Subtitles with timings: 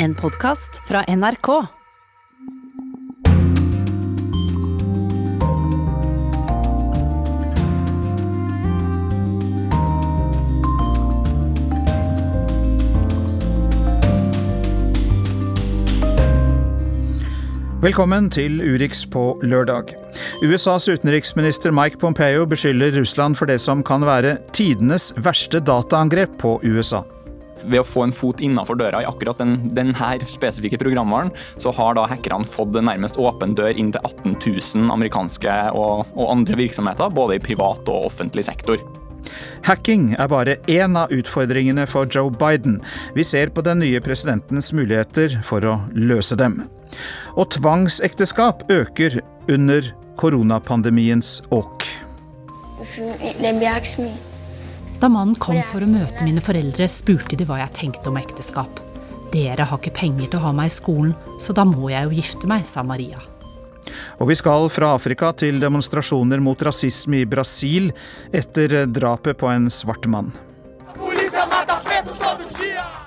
[0.00, 1.48] En podkast fra NRK.
[17.82, 19.82] Velkommen til Urix på lørdag.
[20.46, 26.60] USAs utenriksminister Mike Pompeo beskylder Russland for det som kan være tidenes verste dataangrep på
[26.62, 27.02] USA.
[27.64, 31.98] Ved å få en fot innenfor døra i akkurat den, denne spesifikke programvaren, så har
[31.98, 37.12] da hackerne fått nærmest åpen dør inn til 18 000 amerikanske og, og andre virksomheter,
[37.14, 38.82] både i privat og offentlig sektor.
[39.66, 42.78] Hacking er bare én av utfordringene for Joe Biden.
[43.14, 46.62] Vi ser på den nye presidentens muligheter for å løse dem.
[47.36, 49.20] Og tvangsekteskap øker
[49.52, 51.84] under koronapandemiens åk.
[54.98, 58.80] Da mannen kom for å møte mine foreldre, spurte de hva jeg tenkte om ekteskap.
[59.30, 62.16] Dere har ikke penger til å ha meg i skolen, så da må jeg jo
[62.18, 63.20] gifte meg, sa Maria.
[64.18, 67.92] Og vi skal fra Afrika til demonstrasjoner mot rasisme i Brasil
[68.34, 70.32] etter drapet på en svart mann.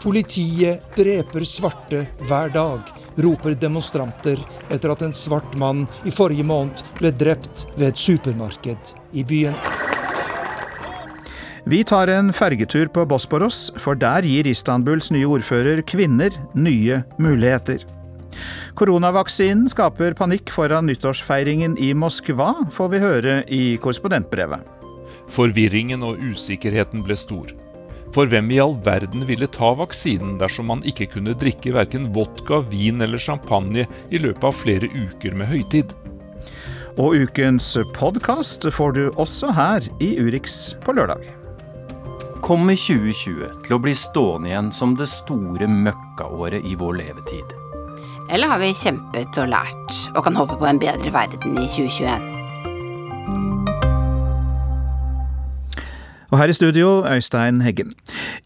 [0.01, 2.88] Politiet dreper svarte hver dag,
[3.21, 4.39] roper demonstranter
[4.71, 9.59] etter at en svart mann i forrige måned ble drept ved et supermarked i byen.
[11.69, 17.83] Vi tar en fergetur på Bosporos, for der gir Istanbuls nye ordfører kvinner nye muligheter.
[18.73, 24.63] Koronavaksinen skaper panikk foran nyttårsfeiringen i Moskva, får vi høre i korrespondentbrevet.
[25.31, 27.51] Forvirringen og usikkerheten ble stor.
[28.11, 32.59] For hvem i all verden ville ta vaksinen dersom man ikke kunne drikke verken vodka,
[32.71, 35.93] vin eller champagne i løpet av flere uker med høytid?
[36.99, 41.41] Og ukens podkast får du også her i Urix på lørdag.
[42.42, 47.53] Kommer 2020 til å bli stående igjen som det store møkkaåret i vår levetid?
[48.34, 52.41] Eller har vi kjempet og lært og kan håpe på en bedre verden i 2021?
[56.31, 57.90] Og her i studio, Øystein Heggen.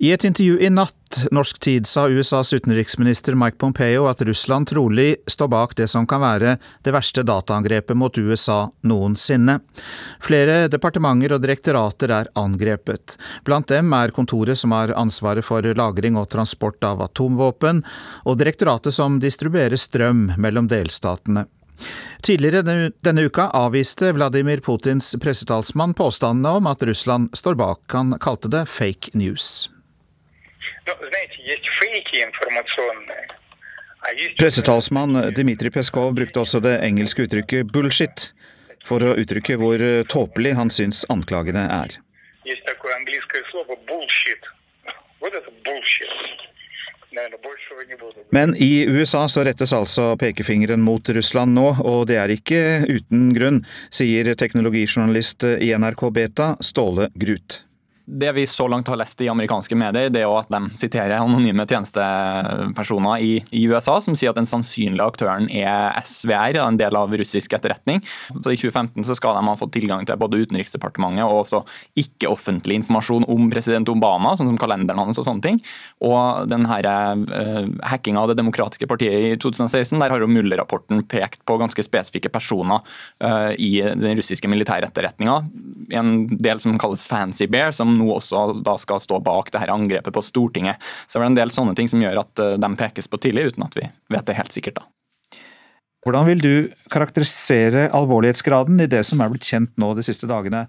[0.02, 5.20] I et intervju i natt norsk tid sa USAs utenriksminister Mike Pompeo at Russland trolig
[5.30, 9.60] står bak det som kan være det verste dataangrepet mot USA noensinne.
[10.18, 13.20] Flere departementer og direktorater er angrepet.
[13.46, 17.84] Blant dem er kontoret som har ansvaret for lagring og transport av atomvåpen,
[18.26, 21.46] og direktoratet som distribuerer strøm mellom delstatene.
[22.26, 27.84] Tidligere denne uka avviste Vladimir Putins pressetalsmann påstandene om at Russland står bak.
[27.94, 29.70] Han kalte det fake news.
[34.40, 38.32] Pressetalsmann Dmitrij Peskov brukte også det engelske uttrykket 'bullshit'
[38.86, 41.98] for å uttrykke hvor tåpelig han syns anklagene er.
[48.36, 53.30] Men i USA så rettes altså pekefingeren mot Russland nå, og det er ikke uten
[53.36, 53.62] grunn,
[53.94, 57.62] sier teknologijournalist i NRK Beta, Ståle Grut
[58.06, 61.18] det vi så langt har lest i amerikanske medier, det er jo at de siterer
[61.18, 66.98] anonyme tjenestepersoner i, i, USA som sier at den sannsynlige aktøren er SVR, en del
[66.98, 68.04] av russisk etterretning.
[68.30, 71.64] Så I 2015 så skal de ha fått tilgang til både Utenriksdepartementet og også
[71.98, 75.60] ikke-offentlig informasjon om president Obama, sånn som kalenderen hans og sånne ting.
[76.06, 81.02] Og den her uh, hackinga av Det demokratiske partiet i 2016, der har jo Muller-rapporten
[81.10, 82.86] pekt på ganske spesifikke personer
[83.24, 85.42] uh, i den russiske militæretterretninga.
[85.98, 89.74] En del som kalles Fancy Bear, som nå også da skal stå bak det her
[89.74, 90.82] angrepet på Stortinget.
[91.08, 93.52] Så det er en del sånne ting som gjør at eh, de pekes på tidlig,
[93.54, 94.82] uten at vi vet det helt sikkert.
[94.82, 94.90] da.
[96.06, 96.52] Hvordan vil du
[96.94, 100.68] karakterisere alvorlighetsgraden i det som er blitt kjent nå de siste dagene?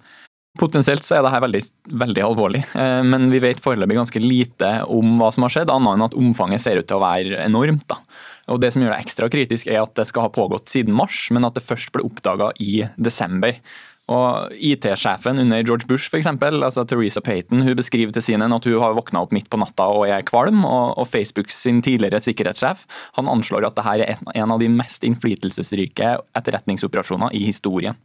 [0.56, 1.60] Potensielt så er det her veldig,
[2.00, 5.98] veldig alvorlig, eh, men vi vet foreløpig ganske lite om hva som har skjedd, annet
[5.98, 7.84] enn at omfanget ser ut til å være enormt.
[7.92, 8.00] da.
[8.48, 11.26] Og Det som gjør det ekstra kritisk, er at det skal ha pågått siden mars,
[11.34, 13.58] men at det først ble oppdaga i desember.
[14.06, 18.68] Og IT-sjefen under George Bush, for eksempel, altså Teresa Payton, hun beskriver til CNN at
[18.68, 20.62] hun har våkna opp midt på natta og er kvalm.
[20.62, 22.86] Og, og Facebook sin tidligere sikkerhetssjef
[23.18, 27.98] han anslår at dette er en av de mest innflytelsesrike etterretningsoperasjoner i historien.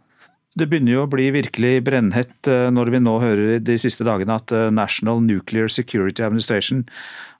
[0.58, 4.36] Det begynner jo å bli virkelig brennhett eh, når vi nå hører de siste dagene
[4.36, 6.84] at eh, National Nuclear Security Administration,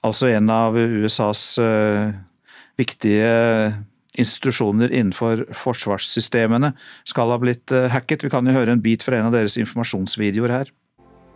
[0.06, 2.14] altså en av USAs uh,
[2.80, 3.28] viktige
[4.18, 6.72] institusjoner innenfor forsvarssystemene
[7.08, 8.24] skal ha blitt eh, hacket.
[8.24, 10.72] Vi kan jo høre en bit fra en av deres informasjonsvideoer her.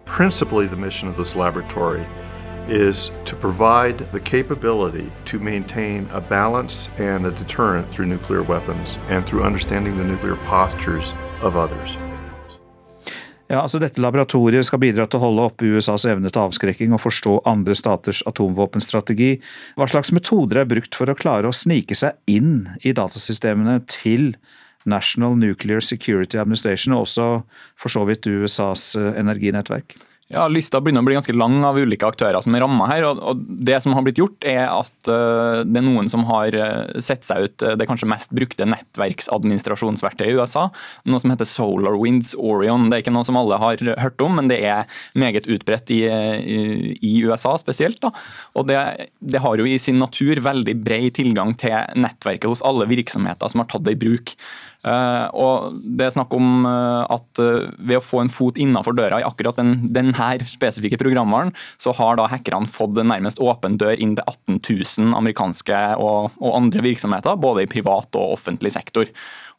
[0.04, 2.04] Principally the mission of this laboratory
[2.68, 8.98] is to provide the capability to maintain a balance and a deterrent through nuclear weapons
[9.08, 11.12] and through understanding the nuclear postures
[11.42, 11.96] of others.
[13.46, 17.02] Ja, altså Dette laboratoriet skal bidra til å holde oppe USAs evne til avskrekking og
[17.04, 19.36] forstå andre staters atomvåpenstrategi.
[19.78, 24.32] Hva slags metoder er brukt for å klare å snike seg inn i datasystemene til
[24.86, 27.28] National Nuclear Security Administration, og også
[27.78, 29.94] for så vidt USAs eh, energinettverk?
[30.26, 33.04] Ja, Lista begynner å bli ganske lang av ulike aktører som er ramma her.
[33.06, 36.98] og Det som har blitt gjort, er at uh, det er noen som har uh,
[36.98, 40.66] sett seg ut uh, det kanskje mest brukte nettverksadministrasjonsverktøyet i USA.
[41.06, 42.88] Noe som heter SolarWinds Orion.
[42.90, 46.02] Det er ikke noe som alle har hørt om, men det er meget utbredt i,
[46.98, 48.02] i USA spesielt.
[48.02, 48.10] Da.
[48.58, 48.82] Og det,
[49.22, 53.62] det, har jo i sin natur veldig bred tilgang til nettverket hos alle virksomheter som
[53.62, 54.34] har tatt det i bruk.
[54.86, 58.94] Uh, og det er snakk om uh, at uh, ved å få en fot innenfor
[58.94, 61.50] døra i akkurat den, denne spesifikke programvaren,
[61.82, 66.36] så har da hackerne fått en nærmest åpen dør inn til 18 000 amerikanske og,
[66.38, 69.10] og andre virksomheter, både i privat og offentlig sektor.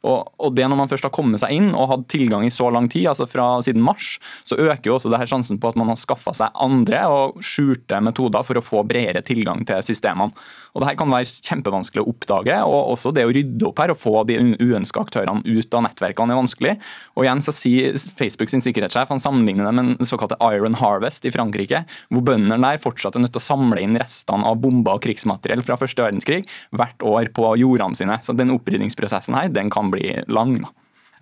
[0.05, 2.69] Og, og, det Når man først har kommet seg inn og hatt tilgang i så
[2.73, 4.17] lang tid, altså fra siden mars,
[4.47, 7.41] så øker jo også det her sjansen på at man har skaffa seg andre og
[7.45, 10.35] skjulte metoder for å få bredere tilgang til systemene.
[10.75, 13.93] Og det her kan være kjempevanskelig å oppdage, og også det å rydde opp her
[13.93, 16.75] og få de uønska aktørene ut av nettverkene er vanskelig.
[17.17, 21.25] Og igjen så sier Facebook sin sikkerhetssjef han sammenligner det med den såkalte Iron Harvest
[21.25, 21.83] i Frankrike,
[22.13, 25.63] hvor bøndene der fortsatt er nødt til å samle inn restene av bomber og krigsmateriell
[25.65, 26.43] fra første verdenskrig
[26.77, 28.19] hvert år på jordene sine.
[28.21, 30.55] Så den opprydningsprosessen her, den kan bli lang.
[30.61, 30.69] da.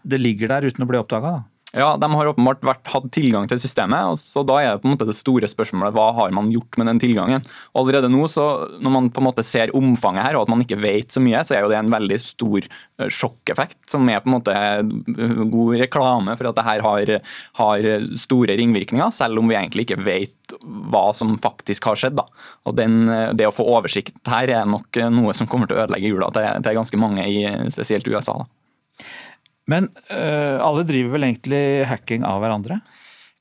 [0.04, 1.44] Det ligger der uten å bli oppdaga, da?
[1.76, 4.08] Ja, De har åpenbart vært, hatt tilgang til systemet.
[4.08, 6.78] og så Da er det på en måte det store spørsmålet hva har man gjort
[6.80, 7.44] med den tilgangen.
[7.76, 10.62] Og allerede nå, så Når man på en måte ser omfanget her, og at man
[10.64, 14.22] ikke vet så mye, så er jo det en veldig stor eh, sjokkeffekt, som er
[14.24, 17.12] på en måte eh, god reklame for at det her har,
[17.60, 22.16] har store ringvirkninger, selv om vi egentlig ikke vet hva som faktisk har skjedd.
[22.16, 22.26] Da.
[22.66, 23.06] Og den,
[23.36, 26.64] Det å få oversikt her er nok noe som kommer til å ødelegge jula til,
[26.64, 28.40] til ganske mange, i spesielt USA.
[28.40, 28.48] da.
[29.72, 32.82] Men øh, alle driver vel egentlig hacking av hverandre?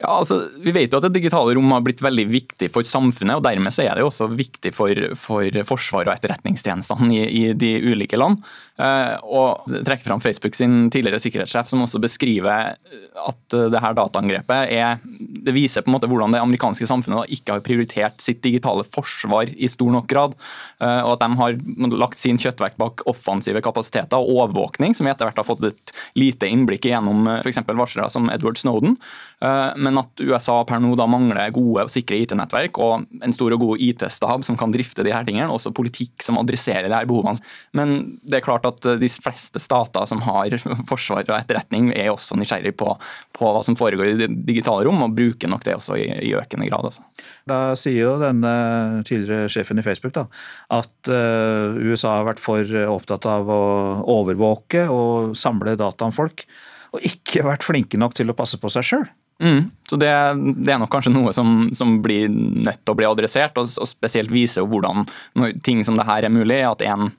[0.02, 3.38] Ja, altså, Vi vet jo at det digitale rom har blitt veldig viktig for samfunnet,
[3.38, 7.44] og dermed så er det jo også viktig for, for forsvar og etterretningstjenestene i, i,
[7.56, 8.42] de ulike land.
[8.80, 14.74] Uh, og trekker fram Facebook sin tidligere sikkerhetssjef, som også beskriver at det her dataangrepet
[14.74, 14.98] er
[15.44, 19.52] Det viser på en måte hvordan det amerikanske samfunnet ikke har prioritert sitt digitale forsvar
[19.54, 20.36] i stor nok grad.
[20.82, 21.58] Uh, og at de har
[21.94, 25.94] lagt sin kjøttvekt bak offensive kapasiteter og overvåkning, som vi etter hvert har fått et
[26.18, 27.62] lite innblikk i gjennom f.eks.
[27.68, 28.96] varslere som Edward Snowden.
[29.40, 33.64] Men at USA per nå da mangler gode og sikre IT-nettverk og en stor og
[33.64, 37.42] god IT-stab som kan drifte de her tingene, også politikk som adresserer de her behovene.
[37.76, 40.56] Men det er klart at de fleste stater som har
[40.90, 42.94] forsvar og etterretning, er også nysgjerrig på,
[43.36, 46.34] på hva som foregår i det digitale rom, og bruker nok det også i, i
[46.38, 46.90] økende grad.
[46.90, 47.04] Altså.
[47.50, 48.54] Da sier jo denne
[49.08, 50.26] tidligere sjefen i Facebook da,
[50.74, 53.64] at uh, USA har vært for opptatt av å
[54.14, 56.46] overvåke og samle data om folk,
[56.94, 59.06] og ikke vært flinke nok til å passe på seg sjøl.
[59.42, 59.70] Mm.
[59.90, 60.10] Så det,
[60.64, 63.88] det, er nok kanskje noe som, som, blir nødt til å bli adressert, og, og
[63.90, 65.04] spesielt vise hvordan
[65.66, 66.60] ting som det her er mulig.
[66.64, 67.10] At en,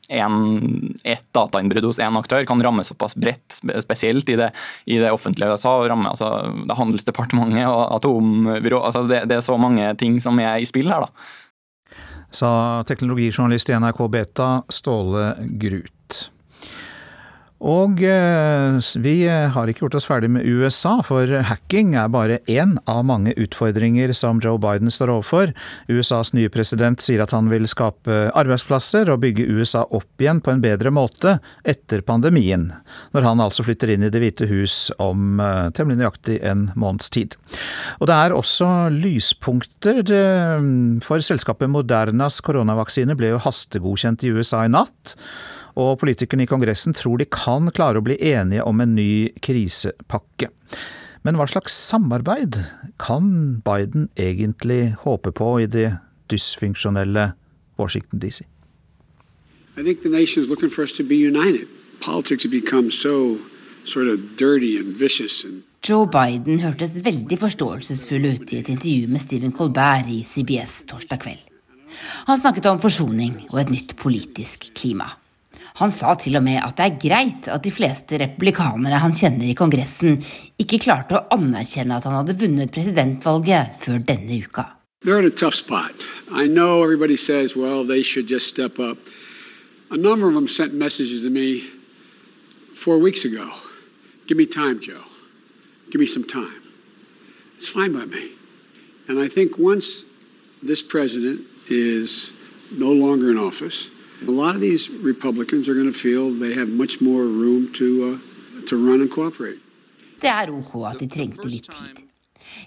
[1.04, 4.52] et datainnbrudd hos én aktør kan ramme såpass bredt, spesielt i det,
[4.88, 5.76] i det offentlige USA.
[5.82, 6.32] og ramme altså,
[6.66, 8.82] det Handelsdepartementet og atombyrå.
[8.82, 11.08] Altså, det, det, er så mange ting som er i spill her.
[11.08, 11.96] da.
[12.36, 12.50] Sa
[12.88, 15.30] teknologijournalist i NRK Beta, Ståle
[15.62, 15.95] Grut.
[17.64, 22.42] Og eh, vi eh, har ikke gjort oss ferdig med USA, for hacking er bare
[22.52, 25.54] én av mange utfordringer som Joe Biden står overfor.
[25.88, 30.52] USAs nye president sier at han vil skape arbeidsplasser og bygge USA opp igjen på
[30.52, 32.68] en bedre måte etter pandemien,
[33.16, 37.08] når han altså flytter inn i Det hvite hus om eh, temmelig nøyaktig en måneds
[37.16, 37.40] tid.
[38.04, 40.04] Og det er også lyspunkter,
[41.06, 45.16] for selskapet Modernas koronavaksine ble jo hastegodkjent i USA i natt.
[45.76, 50.50] Og politikerne i Kongressen tror de kan klare å bli enige om en ny krisepakke.
[51.26, 52.58] Men hva slags samarbeid
[53.02, 55.90] kan Biden egentlig håpe på i det
[56.32, 57.32] dysfunksjonelle
[57.82, 58.46] Washington DC?
[59.76, 61.68] I think the nation is looking for us to be united.
[62.00, 63.38] Politics have become so
[63.84, 69.10] sort of dirty and vicious and Joe Biden hørtes veldig forståelsesfull ut i et intervju
[69.12, 71.44] med Stephen Colbert i CBS torsdag kveld.
[72.26, 75.06] Han snakket om forsoning og et nytt politisk klima.
[75.76, 79.50] Han sa til og med at det er greit at de fleste republikanere han kjenner
[79.50, 80.22] i Kongressen,
[80.62, 84.70] ikke klarte å anerkjenne at han hadde vunnet presidentvalget før denne uka.
[85.04, 86.08] They're in a tough spot.
[86.32, 88.98] I know everybody says, well, they should just step up.
[89.92, 91.62] A number of them sent messages to me
[92.74, 93.52] four weeks ago.
[94.28, 95.04] Give me time, Joe.
[95.92, 96.62] Give me some time.
[97.56, 98.32] It's fine by me.
[99.08, 100.06] And I think once
[100.64, 102.34] this president is
[102.72, 103.90] no longer in office,
[104.28, 107.88] A lot of these Republicans are going to feel they have much more room to,
[108.10, 109.62] uh, to run and cooperate.
[110.22, 112.00] Det er ok at de trengte litt tid.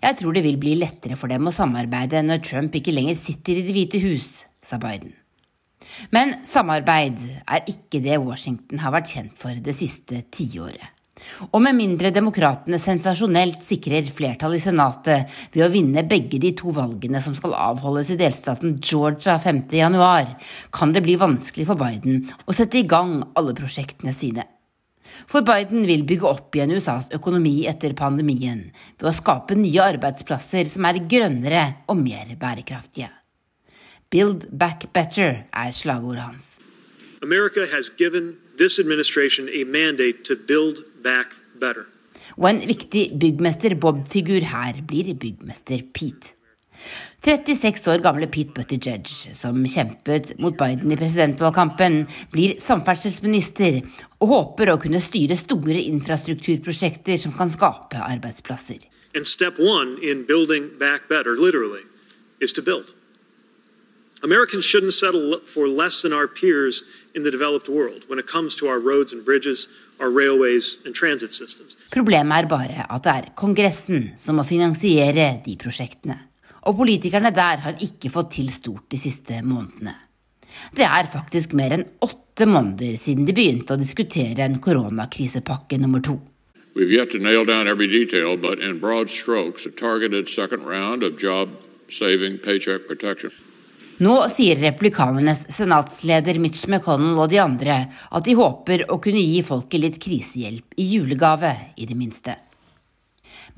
[0.03, 3.59] Jeg tror det vil bli lettere for dem å samarbeide når Trump ikke lenger sitter
[3.59, 4.29] i Det hvite hus,
[4.63, 5.15] sa Biden.
[6.15, 10.98] Men samarbeid er ikke det Washington har vært kjent for det siste tiåret.
[11.51, 16.73] Og med mindre demokratene sensasjonelt sikrer flertall i Senatet ved å vinne begge de to
[16.75, 20.37] valgene som skal avholdes i delstaten Georgia 5.1,
[20.75, 24.47] kan det bli vanskelig for Biden å sette i gang alle prosjektene sine.
[25.29, 28.67] For Biden vil bygge opp igjen USAs økonomi etter pandemien
[28.99, 33.11] ved å skape nye arbeidsplasser som er grønnere og mer bærekraftige.
[34.09, 36.47] Build back better er slagordet hans.
[37.21, 41.87] America has given this administration a mandate to build back better.
[42.37, 46.35] Og en viktig byggmester Bob-figur her blir byggmester Pete.
[47.25, 53.81] 36 år gamle Pete Buttigieg, som kjempet mot Biden i presidentvalgkampen, blir samferdselsminister
[54.21, 58.87] og håper å kunne styre store infrastrukturprosjekter som kan skape arbeidsplasser.
[59.15, 61.83] And step one in building back better, literally,
[62.41, 62.95] is to build.
[64.23, 66.83] Americans shouldn't settle for less than our peers
[67.15, 69.69] in the developed world when it comes to our roads and bridges,
[70.01, 71.77] our railways and transit systems.
[71.91, 76.19] Problemet er bare at det er Kongressen som må finansiere de prosjektene.
[76.67, 79.95] Og politikerne der har ikke fått til stort de siste månedene.
[80.75, 86.03] Det er faktisk mer enn åtte måneder siden de begynte å diskutere en koronakrisepakke nummer
[86.03, 86.19] to.
[86.75, 91.03] We've yet to nail down every detail, but in broad strokes, a targeted second round
[91.03, 93.33] of job-saving paycheck protection.
[93.99, 99.41] Nå sier replikanernes senatsleder Mitch McConnell og de andre at de håper å kunne gi
[99.43, 102.37] folket litt krisehjelp i julegave, i det minste.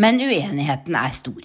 [0.01, 1.45] Men uenigheten er stor.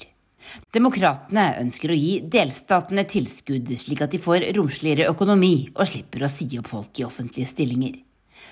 [0.72, 6.32] Demokratene ønsker å gi delstatene tilskudd slik at de får romsligere økonomi og slipper å
[6.32, 8.00] si opp folk i offentlige stillinger.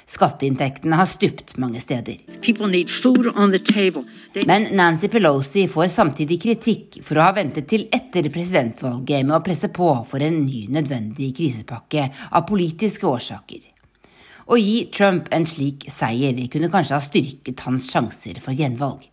[0.10, 2.19] Skatteinntektene har stupt mange steder.
[4.50, 9.43] Men Nancy Pelosi får samtidig kritikk for å ha ventet til etter presidentvalget med å
[9.45, 13.69] presse på for en ny nødvendig krisepakke av politiske årsaker.
[14.43, 19.05] Å gi Trump en slik seier kunne kanskje ha styrket hans sjanser for gjenvalg.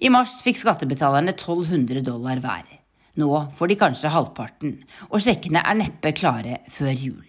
[0.00, 2.66] I mars fikk skattebetalerne 1200 dollar hver.
[3.16, 4.74] Nå får de kanskje halvparten,
[5.08, 7.24] og sjekkene er neppe klare før jul.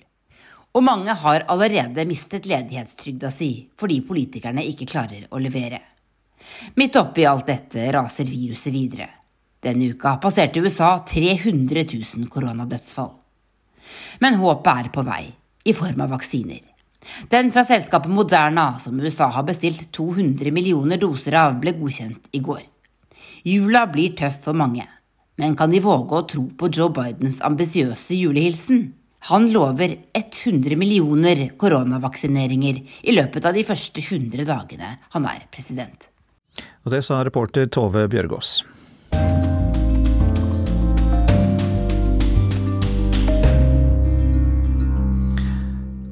[0.77, 5.79] Og mange har allerede mistet ledighetstrygda si fordi politikerne ikke klarer å levere.
[6.77, 9.07] Midt oppi alt dette raser viruset videre.
[9.63, 13.09] Denne uka passerte USA 300 000 koronadødsfall.
[14.21, 15.23] Men håpet er på vei,
[15.65, 16.61] i form av vaksiner.
[17.31, 22.43] Den fra selskapet Moderna, som USA har bestilt 200 millioner doser av, ble godkjent i
[22.43, 22.61] går.
[23.47, 24.85] Jula blir tøff for mange,
[25.41, 28.96] men kan de våge å tro på Joe Bidens ambisiøse julehilsen?
[29.19, 36.09] Han lover 100 millioner koronavaksineringer i løpet av de første 100 dagene han er president.
[36.85, 38.61] Og det sa reporter Tove Bjørgaas.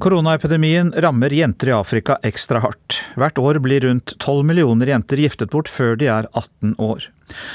[0.06, 3.00] Koronaepidemien rammer jenter i Afrika ekstra hardt.
[3.16, 7.08] Hvert år blir rundt 12 millioner jenter giftet bort før de er 18 år.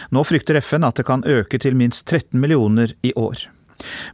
[0.10, 3.46] Nå frykter FN at det kan øke til minst 13 millioner i år.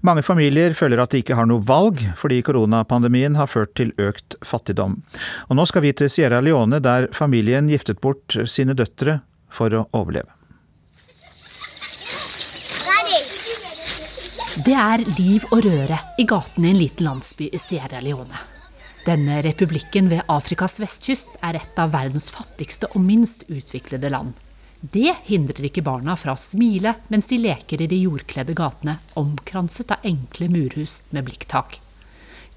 [0.06, 4.38] Mange familier føler at de ikke har noe valg, fordi koronapandemien har ført til økt
[4.46, 5.00] fattigdom.
[5.50, 9.88] Og nå skal vi til Sierra Leone, der familien giftet bort sine døtre for å
[9.98, 10.32] overleve.
[14.66, 18.40] Det er liv og røre i gatene i en liten landsby i Sierra Leone.
[19.06, 24.34] Denne republikken ved Afrikas vestkyst er et av verdens fattigste og minst utviklede land.
[24.82, 29.92] Det hindrer ikke barna fra å smile mens de leker i de jordkledde gatene, omkranset
[29.96, 31.80] av enkle murhus med blikktak.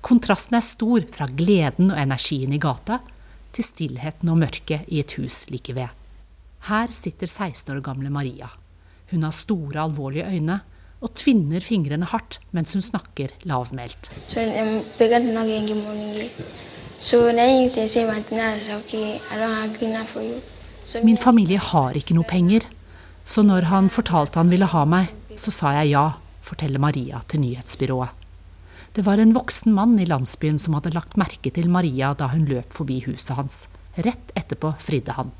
[0.04, 3.00] Kontrasten er stor fra gleden og energien i gata
[3.56, 5.88] til stillheten og mørket i et hus like ved.
[6.68, 8.50] Her sitter 16 år gamle Maria.
[9.10, 10.60] Hun har store, alvorlige øyne
[11.00, 14.12] og tvinner fingrene hardt mens hun snakker lavmælt.
[14.36, 14.84] Um,
[21.02, 22.64] Min familie har ikke noe penger,
[23.24, 26.06] så når han fortalte han ville ha meg, så sa jeg ja,
[26.42, 28.16] forteller Maria til nyhetsbyrået.
[28.92, 32.48] Det var en voksen mann i landsbyen som hadde lagt merke til Maria da hun
[32.50, 33.60] løp forbi huset hans.
[33.94, 35.30] Rett etterpå fridde han.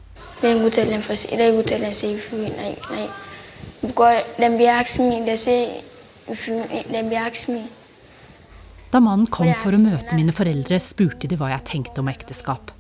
[8.90, 12.70] Da mannen kom for å møte mine foreldre, spurte de hva jeg tenkte om ekteskap.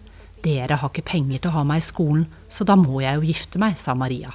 [0.44, 3.28] Dere har ikke penger til å ha meg i skolen, så da må jeg jo
[3.28, 4.32] gifte meg, sa Maria.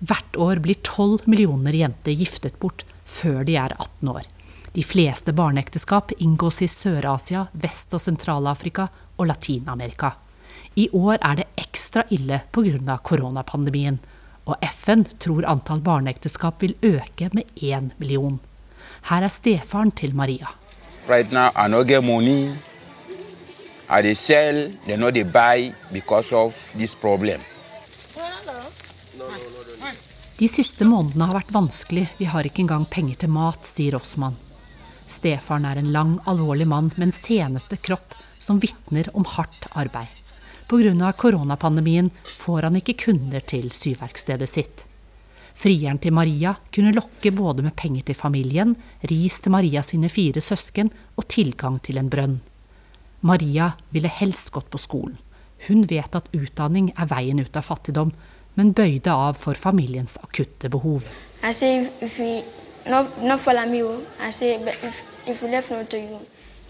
[0.00, 4.28] Hvert år blir tolv millioner jenter giftet bort før de er 18 år.
[4.72, 8.86] De fleste barneekteskap inngås i Sør-Asia, Vest- og Sentral-Afrika
[9.18, 10.14] og Latin-Amerika.
[10.78, 12.98] I år er det ekstra ille pga.
[13.02, 13.98] koronapandemien,
[14.46, 18.38] og FN tror antall barneekteskap vil øke med én million.
[19.10, 20.46] Her er stefaren til Maria.
[21.08, 22.69] Right now, I no get money.
[23.92, 27.40] I they sell, they know they buy because of this problem.
[30.38, 34.36] De siste månedene har vært vanskelig, vi har ikke engang penger til mat, sier Osman.
[35.10, 40.08] Stefaren er en lang, alvorlig mann med en seneste kropp som vitner om hardt arbeid.
[40.70, 41.12] Pga.
[41.12, 44.84] koronapandemien får han ikke kunder til syverkstedet sitt.
[45.54, 50.40] Frieren til Maria kunne lokke både med penger til familien, ris til Maria sine fire
[50.40, 52.38] søsken og tilgang til en brønn.
[53.20, 55.18] Maria ville helst gått på skolen.
[55.68, 58.12] Hun vet at utdanning er veien ut av fattigdom,
[58.56, 61.10] men bøyde av for familiens akutte behov.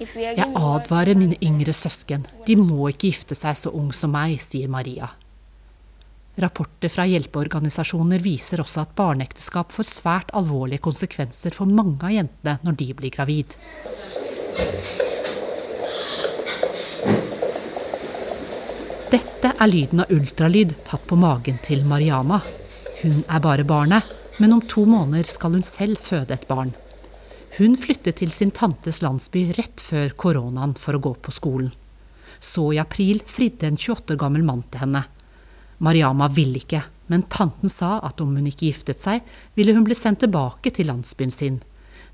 [0.00, 2.26] Jeg advarer mine yngre søsken.
[2.46, 5.10] De må ikke gifte seg så ung som meg, sier Maria.
[6.40, 12.58] Rapporter fra hjelpeorganisasjoner viser også at barneekteskap får svært alvorlige konsekvenser for mange av jentene
[12.64, 13.56] når de blir gravid.
[19.10, 22.36] Dette er lyden av ultralyd tatt på magen til Mariama.
[23.00, 24.06] Hun er bare barnet,
[24.38, 26.70] men om to måneder skal hun selv føde et barn.
[27.56, 31.72] Hun flyttet til sin tantes landsby rett før koronaen for å gå på skolen.
[32.38, 35.02] Så i april fridde en 28 år gammel mann til henne.
[35.82, 39.26] Mariama ville ikke, men tanten sa at om hun ikke giftet seg,
[39.58, 41.58] ville hun bli sendt tilbake til landsbyen sin.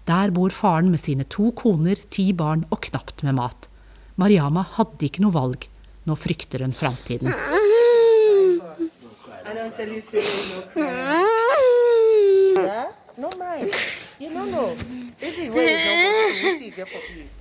[0.08, 3.68] Der bor faren med sine to koner, ti barn og knapt med mat.
[4.16, 5.68] Mariama hadde ikke noe valg.
[6.06, 7.32] Nå frykter hun framtiden.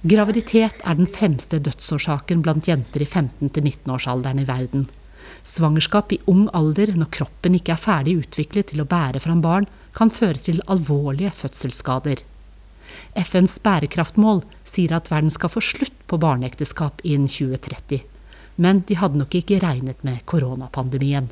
[0.02, 4.88] Graviditet er den fremste dødsårsaken blant jenter i 15-19-årsalderen i verden.
[5.46, 9.70] Svangerskap i ung alder, når kroppen ikke er ferdig utviklet til å bære fram barn,
[9.94, 12.26] kan føre til alvorlige fødselsskader.
[13.22, 18.15] FNs bærekraftmål sier at verden skal få slutt på barneekteskap innen 2030
[18.56, 21.30] men de hadde nok ikke regnet med koronapandemien.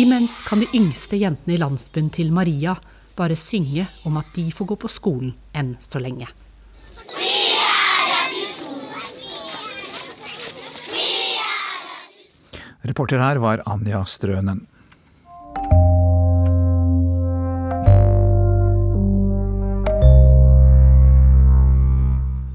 [0.00, 2.76] Imens kan de yngste jentene i landsbyen til Maria
[3.18, 6.30] bare synge om at de får gå på skolen enn så lenge.
[12.80, 14.64] Reporter her var Anja Strønen.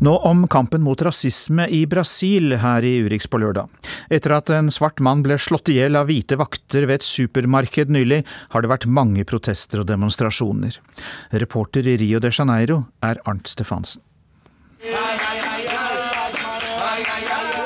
[0.05, 3.71] Nå om kampen mot rasisme i Brasil her i Urix på lørdag.
[4.13, 7.89] Etter at en svart mann ble slått i hjel av hvite vakter ved et supermarked
[7.89, 8.19] nylig,
[8.53, 10.77] har det vært mange protester og demonstrasjoner.
[11.41, 14.03] Reporter i Rio de Janeiro er Arnt Stefansen.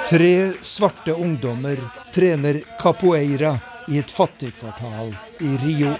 [0.07, 0.31] Tre
[0.63, 1.83] svarte ungdommer
[2.15, 3.57] trener capoeira
[3.89, 5.93] i et fattigkvartal i Rio.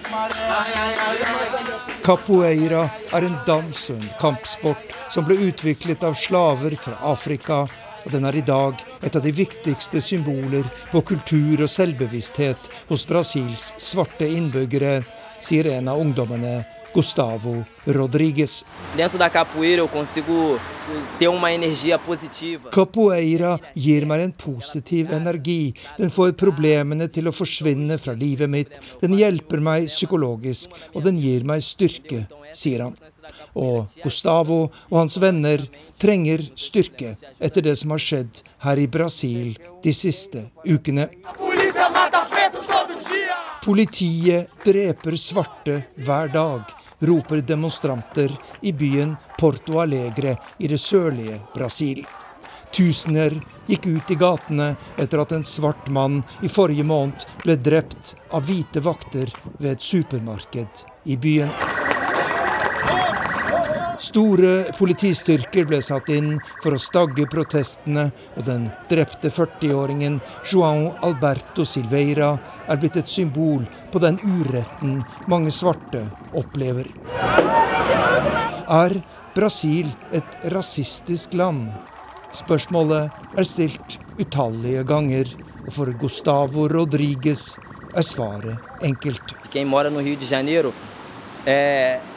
[2.05, 7.63] Capoeira er en dans og en kampsport som ble utviklet av slaver fra Afrika,
[8.05, 13.07] og den er i dag et av de viktigste symboler på kultur og selvbevissthet hos
[13.09, 14.99] Brasils svarte innbyggere,
[15.41, 16.61] sier en av ungdommene
[16.93, 18.65] Gustavo Rodrigues.
[18.95, 20.59] Dentro da capoeira eu consigo
[21.17, 22.69] ter uma energia positiva.
[22.69, 25.73] Capoeira gir meg en positiv energi.
[25.97, 28.79] Den får problemene til å forsvinne fra livet mitt.
[29.01, 32.97] Den hjelper meg psykologisk, og den gir meg styrke, sier han.
[33.53, 35.61] Og Gustavo og hans venner
[36.01, 41.09] trenger styrke etter det som har skjedd her i Brasil de siste ukene.
[43.59, 52.03] Politiet dreper svarte hver dag roper demonstranter i byen Porto Alegre i det sørlige Brasil.
[52.71, 53.33] Tusener
[53.67, 58.45] gikk ut i gatene etter at en svart mann i forrige måned ble drept av
[58.45, 61.53] hvite vakter ved et supermarked i byen.
[64.09, 66.31] Store politistyrker ble satt inn
[66.63, 68.07] for å stagge protestene,
[68.39, 70.17] og den drepte 40-åringen
[70.49, 72.31] João Alberto Silveira
[72.65, 76.89] er blitt et symbol på den uretten mange svarte opplever.
[78.69, 78.97] Er
[79.37, 81.69] Brasil et rasistisk land?
[82.33, 85.29] Spørsmålet er stilt utallige ganger,
[85.67, 87.51] og for Gustavo Rodriguez
[87.93, 89.37] er svaret enkelt.
[89.53, 90.73] Quem mora no Rio de Janeiro,
[91.45, 92.08] é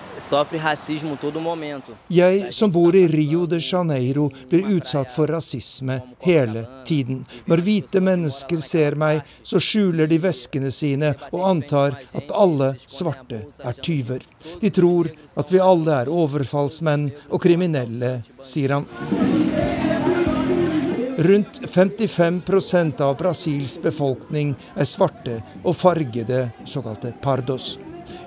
[2.09, 7.25] Jeg som bor i Rio de Janeiro, blir utsatt for rasisme hele tiden.
[7.51, 13.45] Når hvite mennesker ser meg, så skjuler de veskene sine og antar at alle svarte
[13.63, 14.23] er tyver.
[14.61, 18.89] De tror at vi alle er overfallsmenn og kriminelle, sier han.
[21.23, 27.77] Rundt 55% av Brasils befolkning er svarte og fargede, såkalte pardos.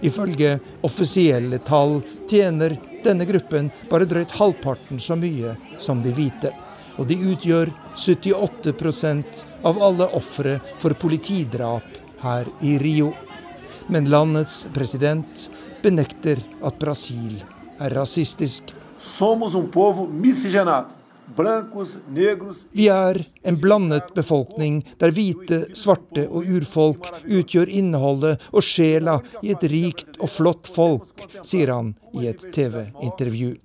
[0.06, 6.52] Ifølge offisielle tall tjener denne gruppen bare drøyt halvparten så mye som de hvite.
[6.96, 13.12] Og de utgjør 78% av alle ofre for politidrap her i Rio.
[13.92, 15.50] Men landets president
[15.84, 17.42] benekter at Brasil
[17.80, 18.72] er rasistisk.
[18.98, 21.05] Somos um povo miscigenado.
[22.72, 29.52] Vi er en blandet befolkning der hvite, svarte og urfolk utgjør innholdet og sjela i
[29.56, 33.56] et rikt og flott folk, sier han i et TV-intervju.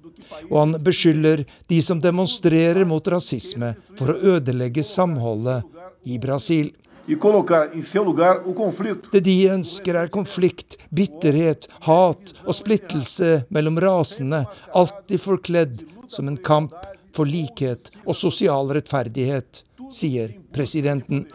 [0.50, 6.72] Og han beskylder de som demonstrerer mot rasisme for å ødelegge samholdet i Brasil.
[7.06, 16.38] Det de ønsker er konflikt, bitterhet, hat og splittelse mellom rasene, alltid forkledd som en
[16.38, 16.74] kamp
[17.14, 21.26] for likhet og sosial rettferdighet, sier presidenten.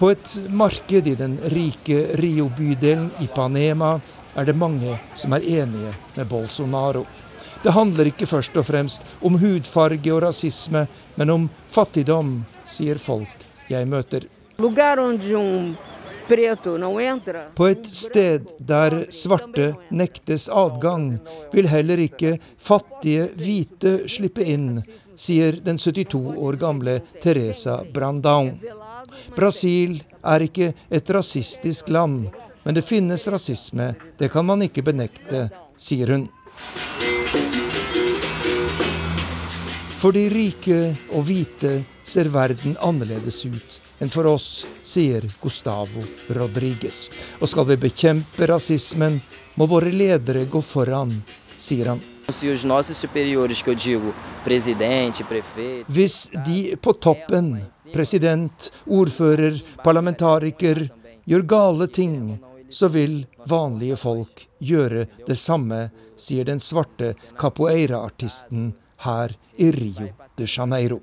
[0.00, 3.98] På et marked i den rike Rio-bydelen Ipanema
[4.34, 7.04] er det mange som er enige med Bolsonaro.
[7.60, 10.86] Det handler ikke først og fremst om hudfarge og rasisme,
[11.20, 14.24] men om fattigdom, sier folk jeg møter.
[14.60, 15.76] Lugar onde um
[17.54, 21.18] på et sted der svarte nektes adgang,
[21.52, 24.78] vil heller ikke fattige hvite slippe inn,
[25.18, 28.52] sier den 72 år gamle Teresa Brandão.
[29.34, 32.30] Brasil er ikke et rasistisk land,
[32.62, 33.94] men det finnes rasisme.
[34.18, 36.28] Det kan man ikke benekte, sier hun.
[40.00, 46.02] For de rike og hvite ser verden annerledes ut enn for oss, sier Gustavo
[46.36, 47.08] Rodriguez.
[47.40, 49.20] Og skal vi bekjempe rasismen,
[49.54, 51.12] må våre ledere gå foran,
[51.56, 52.00] sier han.
[55.86, 57.48] Hvis de på toppen,
[57.92, 60.86] president, ordfører, parlamentariker,
[61.26, 62.38] gjør gale ting,
[62.70, 68.72] så vil vanlige folk gjøre det samme, sier den svarte capoeira-artisten
[69.04, 71.02] her i Rio de Janeiro.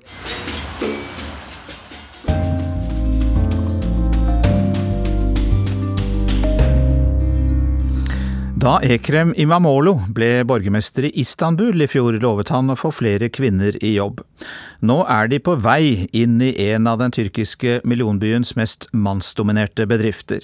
[8.58, 13.76] Da Ekrem Imamolo ble borgermester i Istanbul i fjor, lovet han å få flere kvinner
[13.84, 14.18] i jobb.
[14.82, 20.42] Nå er de på vei inn i en av den tyrkiske millionbyens mest mannsdominerte bedrifter.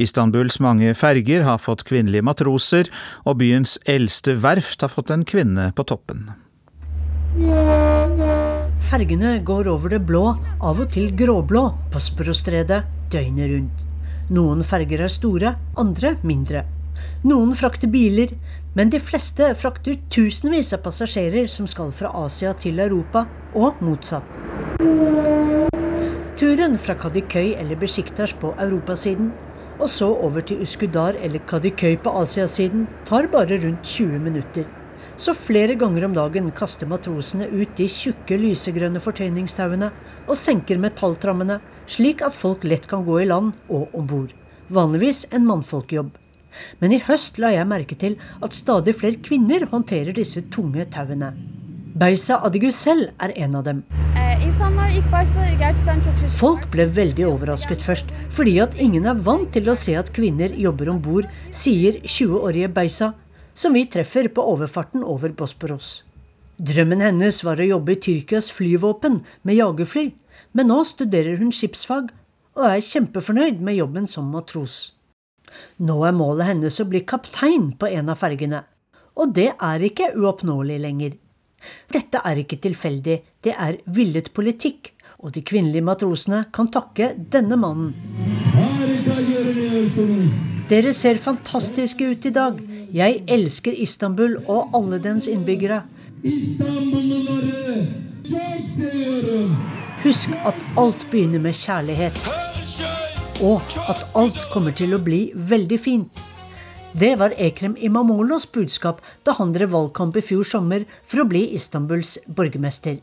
[0.00, 2.88] Istanbuls mange ferger har fått kvinnelige matroser,
[3.28, 6.30] og byens eldste verft har fått en kvinne på toppen.
[8.88, 10.26] Fergene går over det blå,
[10.64, 13.88] av og til gråblå, på Sprostredet døgnet rundt.
[14.32, 16.79] Noen ferger er store, andre mindre.
[17.24, 18.32] Noen frakter biler,
[18.74, 24.38] men de fleste frakter tusenvis av passasjerer som skal fra Asia til Europa, og motsatt.
[26.40, 29.32] Turen fra Kadikøy eller Besjiktas på europasiden,
[29.80, 34.68] og så over til Uskudar eller Kadikøy på asiasiden, tar bare rundt 20 minutter.
[35.20, 39.90] Så flere ganger om dagen kaster matrosene ut de tjukke, lysegrønne fortøyningstauene
[40.26, 41.58] og senker metalltrammene,
[41.90, 44.32] slik at folk lett kan gå i land og om bord.
[44.72, 46.19] Vanligvis en mannfolkjobb.
[46.80, 51.32] Men i høst la jeg merke til at stadig flere kvinner håndterer disse tunge tauene.
[52.00, 53.80] Beisa Adigusel er en av dem.
[56.38, 60.54] Folk ble veldig overrasket først, fordi at ingen er vant til å se at kvinner
[60.54, 63.10] jobber om bord, sier 20-årige Beisa,
[63.52, 66.04] som vi treffer på overfarten over Bosporos.
[66.60, 70.06] Drømmen hennes var å jobbe i Tyrkias flyvåpen med jagerfly,
[70.52, 72.10] men nå studerer hun skipsfag
[72.58, 74.92] og er kjempefornøyd med jobben som matros.
[75.78, 78.64] Nå er målet hennes å bli kaptein på en av fergene.
[79.20, 81.16] Og det er ikke uoppnåelig lenger.
[81.92, 87.58] Dette er ikke tilfeldig, det er villet politikk, og de kvinnelige matrosene kan takke denne
[87.60, 87.92] mannen.
[90.70, 92.60] Dere ser fantastiske ut i dag.
[92.94, 95.82] Jeg elsker Istanbul og alle dens innbyggere.
[100.00, 102.22] Husk at alt begynner med kjærlighet
[103.40, 106.24] og at alt kommer til å bli veldig fint.
[106.92, 111.46] Det var Ekrem Imamolos budskap da han drev valgkamp i fjor sommer for å bli
[111.54, 112.98] Istanbuls borgermester.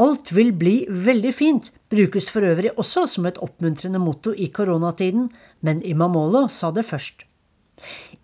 [0.00, 5.28] Alt vil bli veldig fint brukes for øvrig også som et oppmuntrende motto i koronatiden,
[5.60, 7.26] men Imamolo sa det først.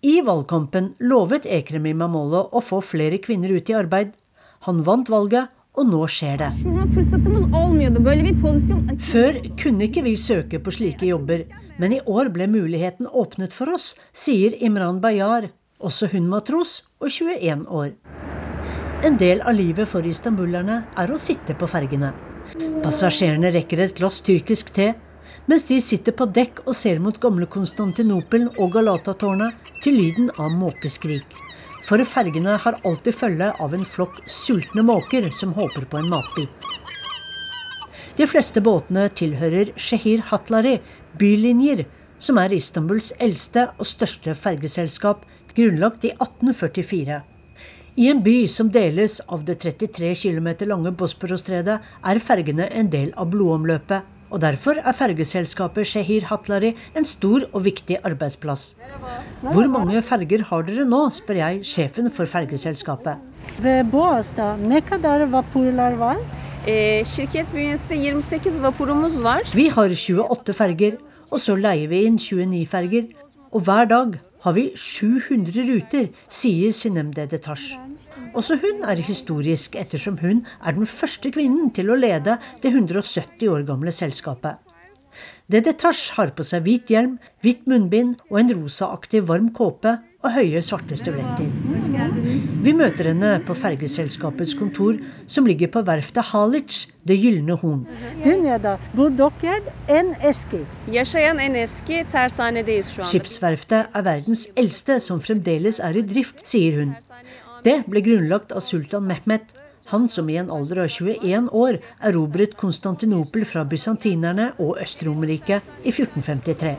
[0.01, 4.15] I valgkampen lovet Ekrem Imamolo å få flere kvinner ut i arbeid.
[4.65, 6.49] Han vant valget, og nå skjer det.
[9.09, 11.45] Før kunne ikke vi søke på slike jobber,
[11.79, 17.07] men i år ble muligheten åpnet for oss, sier Imran Bayar, også hun matros og
[17.07, 17.93] 21 år.
[19.07, 22.11] En del av livet for istanbulerne er å sitte på fergene.
[22.83, 24.91] Passasjerene rekker et glass tyrkisk te,
[25.47, 30.51] mens de sitter på dekk og ser mot gamle Konstantinopel og Galatatårnet til lyden av
[30.51, 31.48] måkeskrik.
[31.89, 36.67] For fergene har alltid følge av en flokk sultne måker som håper på en matbit.
[38.19, 40.75] De fleste båtene tilhører Shehir Hatlari,
[41.17, 41.87] bylinjer,
[42.21, 45.23] som er Istanbuls eldste og største fergeselskap,
[45.57, 47.23] grunnlagt i 1844.
[47.97, 53.09] I en by som deles av det 33 km lange Bosporosstredet, er fergene en del
[53.17, 54.18] av blodomløpet.
[54.29, 58.75] Og derfor er fergeselskapet Shehir Hatlari en stor og viktig arbeidsplass.
[59.41, 63.17] Hvor mange ferger har dere nå, spør jeg sjefen for fergeselskapet.
[69.57, 70.99] Vi har 28 ferger,
[71.31, 73.09] og så leier vi inn 29 ferger.
[73.49, 77.79] Og hver dag har vi 700 ruter, sier Sinem Dedetash.
[78.33, 83.47] Også hun er historisk, ettersom hun er den første kvinnen til å lede det 170
[83.49, 84.59] år gamle selskapet.
[85.49, 90.61] Dedetash har på seg hvit hjelm, hvitt munnbind og en rosaaktig varm kåpe og høye,
[90.61, 91.47] svarte støvletter.
[92.61, 97.87] Vi møter henne på fergeselskapets kontor, som ligger på verftet Halic, Det gylne horn.
[103.09, 106.93] Skipsverftet er verdens eldste som fremdeles er i drift, sier hun.
[107.63, 109.55] Det ble grunnlagt av sultan Mehmet,
[109.89, 115.89] han som i en alder av 21 år erobret Konstantinopel fra bysantinerne og Øst-Romerriket i
[115.91, 116.75] 1453.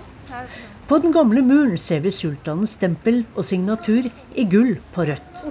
[0.87, 5.45] På den gamle muren ser vi sultanens stempel og signatur i gull på rødt.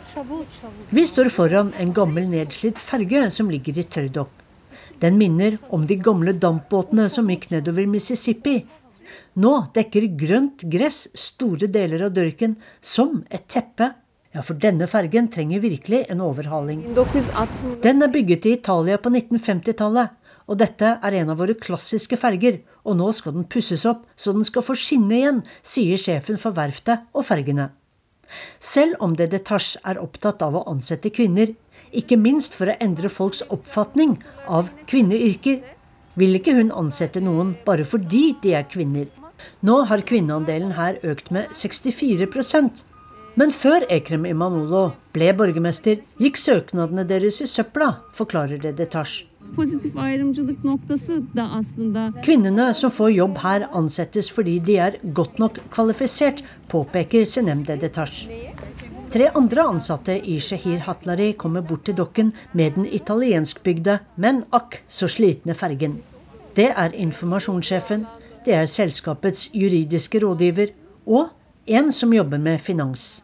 [0.96, 4.34] Vi står foran en gammel nedslitt ferge som ligger i tørrdokk.
[5.00, 8.58] Den minner om de gamle dampbåtene som gikk nedover Mississippi.
[9.40, 13.94] Nå dekker grønt gress store deler av dørken som et teppe
[14.36, 16.84] ja, for denne fergen trenger virkelig en overhaling.
[17.84, 20.16] Den er bygget i Italia på 1950-tallet,
[20.50, 24.34] og dette er en av våre klassiske ferger, og nå skal den pusses opp så
[24.34, 27.70] den skal få skinne igjen, sier sjefen for verftet og fergene.
[28.62, 31.56] Selv om det Detache er opptatt av å ansette kvinner,
[31.90, 35.64] ikke minst for å endre folks oppfatning av kvinneyrker,
[36.20, 39.08] vil ikke hun ansette noen bare fordi de er kvinner.
[39.66, 42.28] Nå har kvinneandelen her økt med 64
[43.36, 49.26] men før Ekrem Imamoglu ble borgermester, gikk søknadene deres i søpla, forklarer det Detash.
[52.24, 58.28] Kvinnene som får jobb her, ansettes fordi de er godt nok kvalifisert, påpeker Senem Dedetash.
[59.10, 64.84] Tre andre ansatte i Shehir Hatlari kommer bort til dokken med den italienskbygde, men akk
[64.86, 65.98] så slitne fergen.
[66.54, 68.06] Det er informasjonssjefen,
[68.46, 70.76] det er selskapets juridiske rådgiver
[71.08, 71.34] og
[71.70, 73.24] en som jobber med finans.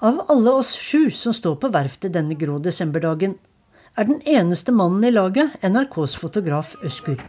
[0.00, 3.36] Av alle oss sju som står på verftet denne grå desemberdagen,
[3.94, 7.20] er den eneste mannen i laget NRKs fotograf Øskur.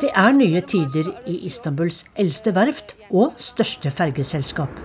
[0.00, 4.80] Det er nye tider i Istanbuls eldste verft og største fergeselskap.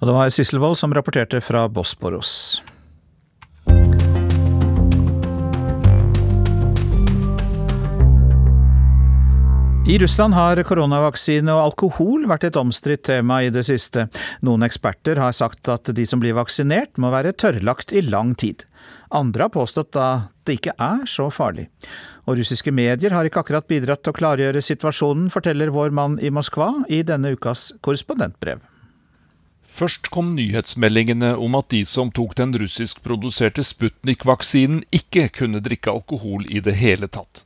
[0.00, 2.62] Og det var Sissel Wold som rapporterte fra Bosporos.
[9.84, 14.06] I Russland har koronavaksine og alkohol vært et omstridt tema i det siste.
[14.40, 18.64] Noen eksperter har sagt at de som blir vaksinert må være tørrlagt i lang tid.
[19.12, 21.68] Andre har påstått at det ikke er så farlig.
[22.24, 26.32] Og russiske medier har ikke akkurat bidratt til å klargjøre situasjonen, forteller vår mann i
[26.32, 28.64] Moskva i denne ukas korrespondentbrev.
[29.68, 36.48] Først kom nyhetsmeldingene om at de som tok den russiskproduserte Sputnik-vaksinen, ikke kunne drikke alkohol
[36.48, 37.44] i det hele tatt.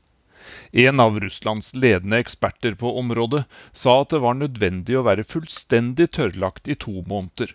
[0.72, 6.11] En av Russlands ledende eksperter på området sa at det var nødvendig å være fullstendig
[6.18, 7.54] tørrlagt i to måneder.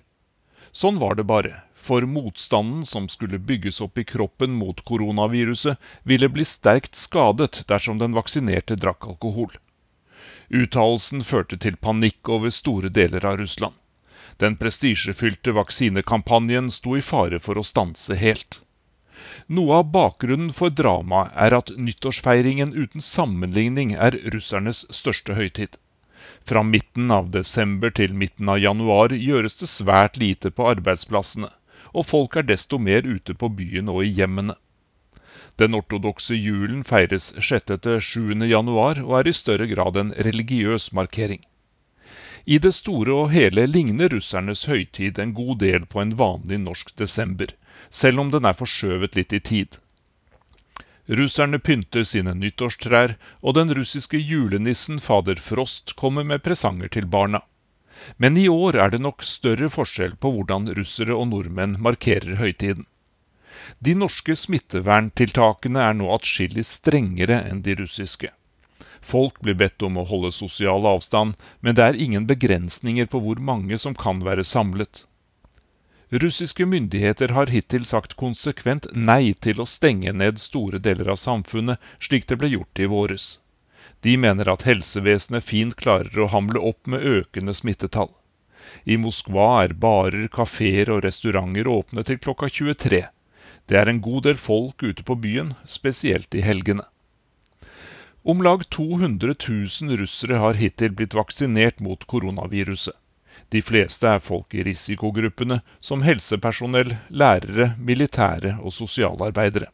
[0.73, 6.29] Sånn var det bare, for motstanden som skulle bygges opp i kroppen mot koronaviruset, ville
[6.29, 9.53] bli sterkt skadet dersom den vaksinerte drakk alkohol.
[10.49, 13.77] Uttalelsen førte til panikk over store deler av Russland.
[14.41, 18.62] Den prestisjefylte vaksinekampanjen sto i fare for å stanse helt.
[19.47, 25.77] Noe av bakgrunnen for dramaet er at nyttårsfeiringen uten sammenligning er russernes største høytid.
[26.47, 31.49] Fra midten av desember til midten av januar gjøres det svært lite på arbeidsplassene,
[31.93, 34.55] og folk er desto mer ute på byen og i hjemmene.
[35.61, 38.45] Den ortodokse julen feires 6.-7.
[38.49, 41.43] januar og er i større grad en religiøs markering.
[42.45, 46.95] I det store og hele ligner russernes høytid en god del på en vanlig norsk
[46.99, 47.53] desember,
[47.93, 49.77] selv om den er forskjøvet litt i tid.
[51.19, 57.43] Russerne pynter sine nyttårstrær, og den russiske julenissen fader Frost kommer med presanger til barna.
[58.17, 62.87] Men i år er det nok større forskjell på hvordan russere og nordmenn markerer høytiden.
[63.83, 68.31] De norske smitteverntiltakene er nå atskillig strengere enn de russiske.
[69.03, 73.43] Folk blir bedt om å holde sosial avstand, men det er ingen begrensninger på hvor
[73.51, 75.03] mange som kan være samlet.
[76.13, 81.79] Russiske myndigheter har hittil sagt konsekvent nei til å stenge ned store deler av samfunnet,
[81.97, 83.25] slik det ble gjort i våres.
[84.05, 88.11] De mener at helsevesenet fint klarer å hamle opp med økende smittetall.
[88.85, 93.01] I Moskva er barer, kafeer og restauranter åpne til klokka 23.
[93.65, 96.85] Det er en god del folk ute på byen, spesielt i helgene.
[98.21, 102.93] Om lag 200 000 russere har hittil blitt vaksinert mot koronaviruset.
[103.49, 109.69] De fleste er folk i risikogruppene, som helsepersonell, lærere, militære og sosialarbeidere.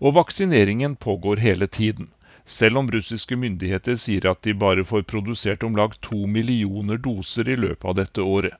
[0.00, 2.08] Og vaksineringen pågår hele tiden,
[2.44, 7.48] selv om russiske myndigheter sier at de bare får produsert om lag to millioner doser
[7.48, 8.56] i løpet av dette året.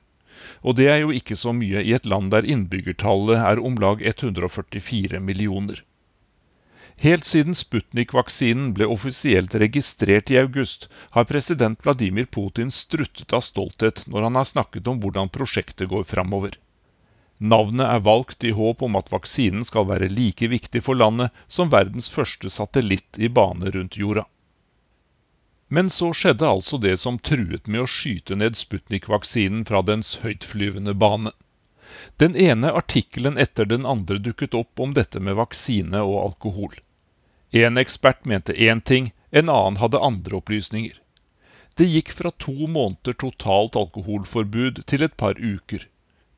[0.61, 4.01] Og det er jo ikke så mye i et land der innbyggertallet er om lag
[4.01, 5.81] 144 millioner.
[7.01, 10.83] Helt siden Sputnik-vaksinen ble offisielt registrert i august,
[11.15, 16.03] har president Vladimir Putin struttet av stolthet når han har snakket om hvordan prosjektet går
[16.05, 16.59] framover.
[17.41, 21.71] Navnet er valgt i håp om at vaksinen skal være like viktig for landet som
[21.73, 24.27] verdens første satellitt i bane rundt jorda.
[25.73, 30.93] Men så skjedde altså det som truet med å skyte ned Sputnik-vaksinen fra dens høytflyvende
[30.93, 31.33] bane.
[32.21, 36.77] Den ene artikkelen etter den andre dukket opp om dette med vaksine og alkohol.
[37.51, 41.01] En ekspert mente én ting, en annen hadde andre opplysninger.
[41.75, 45.87] Det gikk fra to måneder totalt alkoholforbud til et par uker.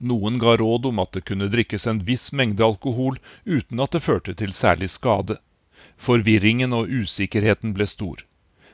[0.01, 4.01] Noen ga råd om at det kunne drikkes en viss mengde alkohol uten at det
[4.07, 5.37] førte til særlig skade.
[6.01, 8.25] Forvirringen og usikkerheten ble stor.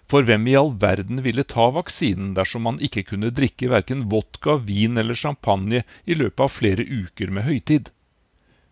[0.10, 4.56] For hvem i all verden ville ta vaksinen dersom man ikke kunne drikke verken vodka,
[4.58, 7.92] vin eller champagne i løpet av flere uker med høytid?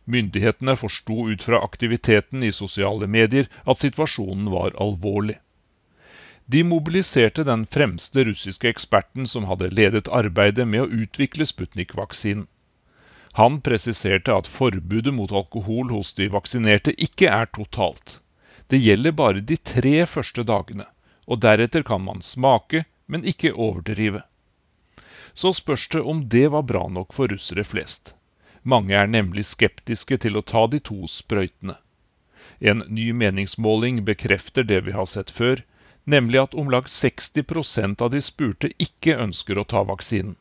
[0.08, 5.36] Myndighetene forsto ut fra aktiviteten i sosiale medier at situasjonen var alvorlig.
[6.48, 12.48] De mobiliserte den fremste russiske eksperten som hadde ledet arbeidet med å utvikle Sputnik-vaksinen.
[13.36, 18.22] Han presiserte at forbudet mot alkohol hos de vaksinerte ikke er totalt.
[18.72, 20.88] Det gjelder bare de tre første dagene,
[21.28, 24.24] og deretter kan man smake, men ikke overdrive.
[25.38, 28.16] Så spørs det om det var bra nok for russere flest.
[28.68, 31.78] Mange er nemlig skeptiske til å ta de to sprøytene.
[32.60, 35.62] En ny meningsmåling bekrefter det vi har sett før,
[36.04, 40.36] nemlig at om lag 60% av de spurte ikke ønsker å ta vaksinen.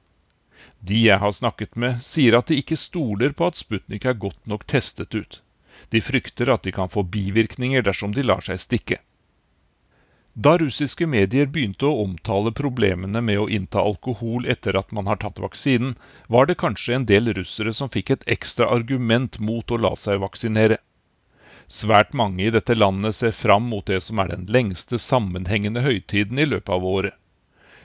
[0.80, 4.42] De jeg har snakket med, sier at de ikke stoler på at Sputnik er godt
[4.46, 5.40] nok testet ut.
[5.94, 8.98] De frykter at de kan få bivirkninger dersom de lar seg stikke.
[10.38, 15.16] Da russiske medier begynte å omtale problemene med å innta alkohol etter at man har
[15.22, 15.94] tatt vaksinen,
[16.28, 20.20] var det kanskje en del russere som fikk et ekstra argument mot å la seg
[20.20, 20.76] vaksinere.
[21.66, 26.38] Svært mange i dette landet ser fram mot det som er den lengste sammenhengende høytiden
[26.38, 27.16] i løpet av året.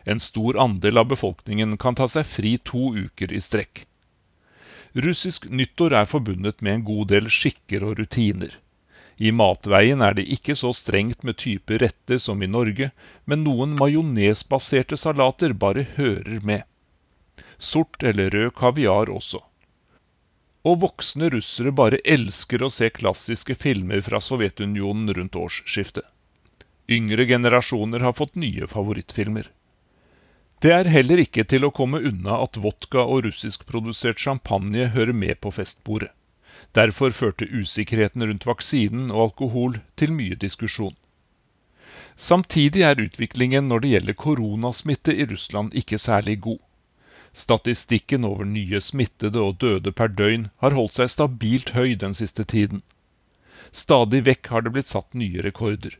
[0.03, 3.85] En stor andel av befolkningen kan ta seg fri to uker i strekk.
[4.91, 8.59] Russisk nyttår er forbundet med en god del skikker og rutiner.
[9.21, 12.87] I matveien er det ikke så strengt med type retter som i Norge,
[13.29, 16.63] men noen majonesbaserte salater bare hører med.
[17.61, 19.43] Sort eller rød kaviar også.
[20.65, 26.05] Og voksne russere bare elsker å se klassiske filmer fra Sovjetunionen rundt årsskiftet.
[26.89, 29.51] Yngre generasjoner har fått nye favorittfilmer.
[30.65, 35.37] Det er heller ikke til å komme unna at vodka og russiskprodusert champagne hører med
[35.45, 36.09] på festbordet.
[36.77, 40.95] Derfor førte usikkerheten rundt vaksinen og alkohol til mye diskusjon.
[42.15, 46.59] Samtidig er utviklingen når det gjelder koronasmitte i Russland ikke særlig god.
[47.33, 52.43] Statistikken over nye smittede og døde per døgn har holdt seg stabilt høy den siste
[52.43, 52.83] tiden.
[53.71, 55.95] Stadig vekk har det blitt satt nye rekorder.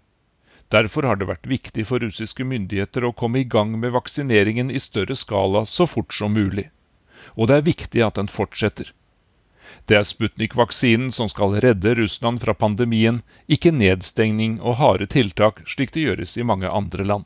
[0.72, 4.80] Derfor har det vært viktig for russiske myndigheter å komme i gang med vaksineringen i
[4.80, 6.70] større skala så fort som mulig.
[7.36, 8.92] Og det er viktig at den fortsetter.
[9.90, 15.94] Det er Sputnik-vaksinen som skal redde Russland fra pandemien, ikke nedstengning og harde tiltak, slik
[15.96, 17.26] det gjøres i mange andre land.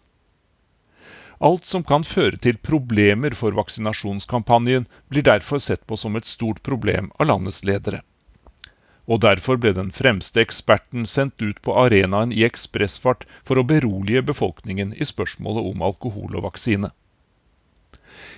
[1.44, 6.62] Alt som kan føre til problemer for vaksinasjonskampanjen, blir derfor sett på som et stort
[6.64, 8.02] problem av landets ledere.
[9.06, 14.24] Og derfor ble den fremste eksperten sendt ut på arenaen i ekspressfart for å berolige
[14.26, 16.90] befolkningen i spørsmålet om alkohol og vaksine.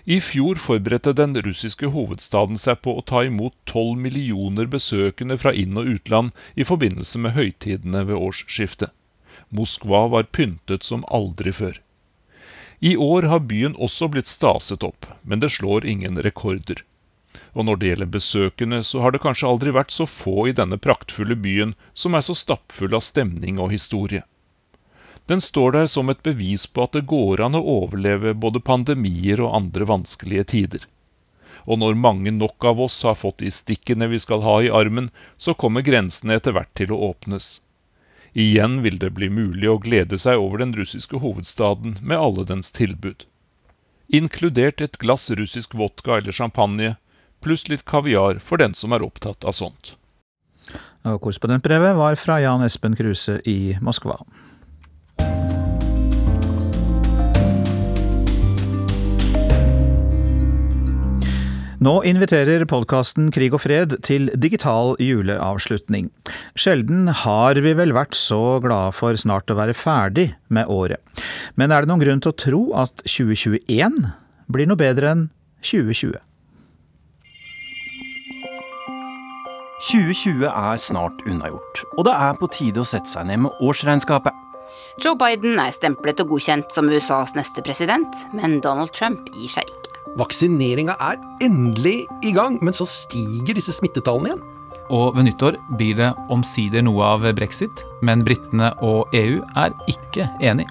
[0.07, 5.51] I fjor forberedte den russiske hovedstaden seg på å ta imot tolv millioner besøkende fra
[5.51, 8.93] inn- og utland i forbindelse med høytidene ved årsskiftet.
[9.51, 11.81] Moskva var pyntet som aldri før.
[12.79, 16.85] I år har byen også blitt staset opp, men det slår ingen rekorder.
[17.51, 20.79] Og når det gjelder besøkende, så har det kanskje aldri vært så få i denne
[20.79, 24.23] praktfulle byen, som er så stappfull av stemning og historie.
[25.27, 29.41] Den står der som et bevis på at det går an å overleve både pandemier
[29.43, 30.85] og andre vanskelige tider.
[31.67, 35.09] Og når mange nok av oss har fått de stikkene vi skal ha i armen,
[35.35, 37.57] så kommer grensene etter hvert til å åpnes.
[38.31, 42.71] Igjen vil det bli mulig å glede seg over den russiske hovedstaden med alle dens
[42.71, 43.25] tilbud.
[44.07, 46.95] Inkludert et glass russisk vodka eller champagne,
[47.43, 49.97] pluss litt kaviar for den som er opptatt av sånt.
[51.03, 54.21] Korrespondentbrevet var fra Jan Espen Kruse i Moskva.
[61.87, 66.09] Nå inviterer podkasten Krig og fred til digital juleavslutning.
[66.59, 70.99] Sjelden har vi vel vært så glade for snart å være ferdig med året.
[71.55, 74.01] Men er det noen grunn til å tro at 2021
[74.51, 75.23] blir noe bedre enn
[75.63, 76.19] 2020?
[79.87, 84.43] 2020 er snart unnagjort, og det er på tide å sette seg ned med årsregnskapet.
[84.99, 89.69] Joe Biden er stemplet og godkjent som USAs neste president, men Donald Trump gir seg
[89.69, 89.86] ikke.
[90.17, 94.45] Vaksineringa er endelig i gang, men så stiger disse smittetallene igjen.
[94.93, 100.29] Og ved nyttår blir det omsider noe av brexit, men britene og EU er ikke
[100.41, 100.65] enig.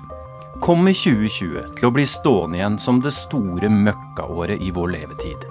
[0.65, 5.45] Kommer 2020 til å bli stående igjen som det store møkkaåret i vår levetid?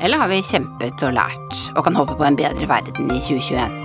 [0.00, 3.76] Eller har vi kjempet og lært, og kan håpe på en bedre verden i 2021?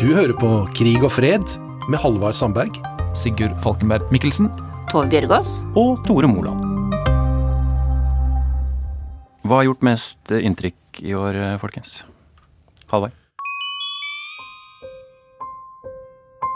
[0.00, 1.44] Du hører på Krig og fred
[1.86, 2.80] med Halvard Sandberg.
[3.12, 4.48] Sigurd Falkenberg Mikkelsen.
[4.88, 5.60] Tove Bjørgaas.
[5.76, 6.69] Og Tore Moland.
[9.40, 12.02] Hva har gjort mest inntrykk i år, eh, folkens?
[12.90, 13.16] Halvard?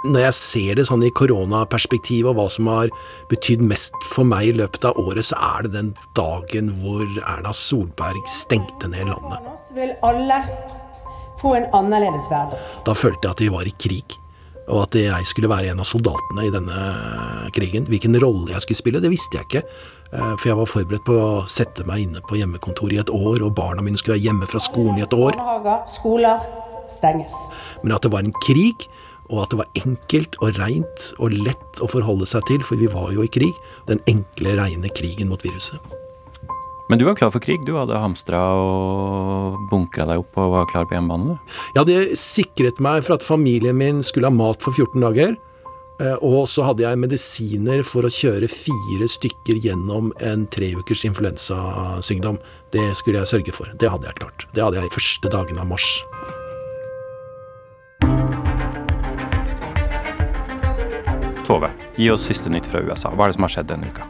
[0.05, 2.91] Når jeg ser det sånn i koronaperspektiv og hva som har
[3.31, 7.55] betydd mest for meg i løpet av året, så er det den dagen hvor Erna
[7.57, 9.41] Solberg stengte ned landet.
[9.73, 10.43] Vil alle
[11.41, 12.61] få en annerledes verden.
[12.85, 14.19] Da følte jeg at vi var i krig
[14.65, 16.85] og at jeg skulle være en av soldatene i denne
[17.57, 17.85] krigen.
[17.91, 19.63] Hvilken rolle jeg skulle spille, det visste jeg ikke.
[20.15, 23.43] Eh, for jeg var forberedt på å sette meg inne på hjemmekontoret i et år,
[23.43, 25.35] og barna mine skulle være hjemme fra skolen i et år.
[25.91, 26.45] Skoler
[26.91, 27.35] stenges.
[27.83, 28.87] Men at det var en krig,
[29.33, 32.91] og at det var enkelt og reint og lett å forholde seg til, for vi
[32.93, 33.53] var jo i krig.
[33.89, 35.81] Den enkle, reine krigen mot viruset.
[36.93, 37.63] Men du var klar for krig?
[37.65, 41.39] Du hadde hamstra og bunkra deg opp og var klar på hjemmebane?
[41.75, 45.39] Ja, det sikret meg for at familien min skulle ha mat for 14 dager.
[46.03, 51.05] Eh, og så hadde jeg medisiner for å kjøre fire stykker gjennom en tre ukers
[51.07, 52.41] influensasykdom.
[52.75, 53.71] Det skulle jeg sørge for.
[53.79, 54.49] Det hadde jeg klart.
[54.57, 55.87] Det hadde jeg i første dagene av mars.
[61.45, 61.71] Tove,
[62.01, 63.13] gi oss siste nytt fra USA.
[63.13, 64.09] Hva er det som har skjedd denne uka?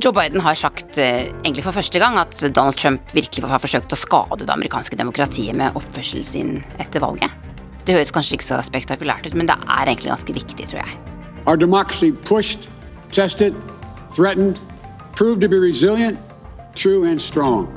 [0.00, 3.92] Joe Biden har sagt eh, egentlig for første gang at Donald Trump virkelig har forsøkt
[3.92, 7.45] å skade det amerikanske demokratiet med oppførselen sin etter valget.
[7.86, 10.94] Det høres kanskje ikke så spektakulært ut, men det er egentlig ganske viktig, tror jeg.
[11.46, 12.66] Our democracy pushed,
[13.14, 13.54] tested,
[14.10, 14.58] threatened,
[15.14, 16.18] proved to be resilient,
[16.74, 17.68] true and strong.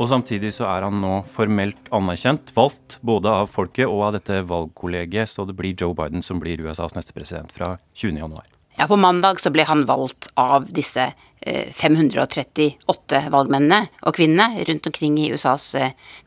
[0.00, 4.40] Og samtidig så er han nå formelt anerkjent, valgt både av folket og av dette
[4.48, 8.40] valgkollegiet, så det blir Joe Biden som blir USAs neste president fra 20.1.
[8.80, 11.10] Ja, På mandag så ble han valgt av disse
[11.44, 12.70] 538
[13.16, 15.76] eh, valgmennene og -kvinnene rundt omkring i USAs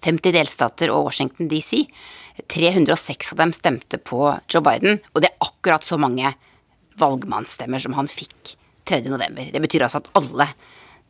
[0.05, 1.87] 50 eh, delstater og Washington DC.
[2.51, 6.33] 306 av dem stemte på Joe Biden, og det er akkurat så mange
[6.99, 8.55] valgmannsstemmer som han fikk
[8.89, 9.51] 3.11.
[9.53, 10.49] Det betyr altså at alle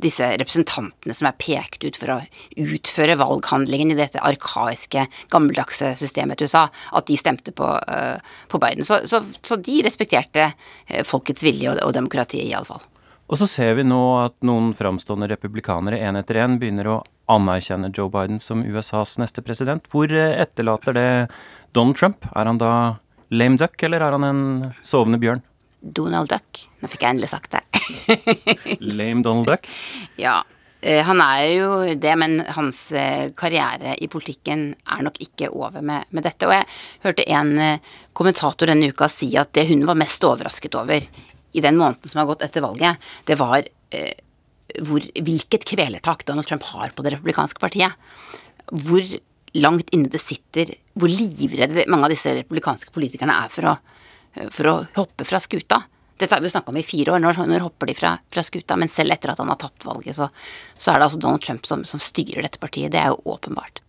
[0.03, 2.19] disse representantene som er pekt ut for å
[2.59, 6.65] utføre valghandlingen i dette arkaiske, gammeldagse systemet til USA,
[6.97, 8.17] at de stemte på, uh,
[8.49, 8.85] på Biden.
[8.87, 12.83] Så, så, så, de respekterte uh, folkets vilje og, og demokratiet, iallfall.
[13.31, 16.97] Og så ser vi nå at noen framstående republikanere en etter en begynner å
[17.31, 19.85] anerkjenne Joe Biden som USAs neste president.
[19.91, 21.09] Hvor eh, etterlater det
[21.75, 22.27] Donald Trump?
[22.35, 22.73] Er han da
[23.33, 24.41] lame duck, eller er han en
[24.85, 25.43] sovende bjørn?
[25.83, 26.63] Donald Duck.
[26.79, 27.63] Nå fikk jeg endelig sagt det.
[28.99, 29.67] Lame Donald Duck?
[30.19, 30.41] Ja.
[30.79, 31.69] Eh, han er jo
[31.99, 36.47] det, men hans eh, karriere i politikken er nok ikke over med, med dette.
[36.47, 36.67] Og jeg
[37.07, 37.53] hørte en
[38.15, 40.99] kommentator denne uka si at det hun var mest overrasket over
[41.53, 43.67] i den måneden som har gått etter valget, det var
[44.81, 47.93] hvor, hvilket kvelertak Donald Trump har på det republikanske partiet.
[48.71, 49.05] Hvor
[49.53, 53.73] langt inne det sitter, hvor livredde mange av disse republikanske politikerne er for å,
[54.53, 55.83] for å hoppe fra skuta.
[56.17, 57.21] Dette har vi jo snakka om i fire år.
[57.21, 58.77] Når, når hopper de fra, fra, skuta?
[58.79, 60.29] Men selv etter at han har tapt valget, så,
[60.77, 62.93] så er det altså Donald Trump som, som, styrer dette partiet.
[62.93, 63.81] Det er jo åpenbart.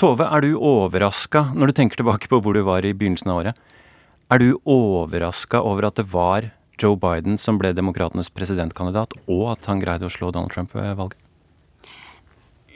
[0.00, 3.42] Tove, er du overraska når du tenker tilbake på hvor du var i begynnelsen av
[3.42, 3.66] året?
[4.30, 9.68] Er du overraska over at det var Joe Biden som ble demokratenes presidentkandidat, og at
[9.70, 11.18] han greide å slå Donald Trump ved valget?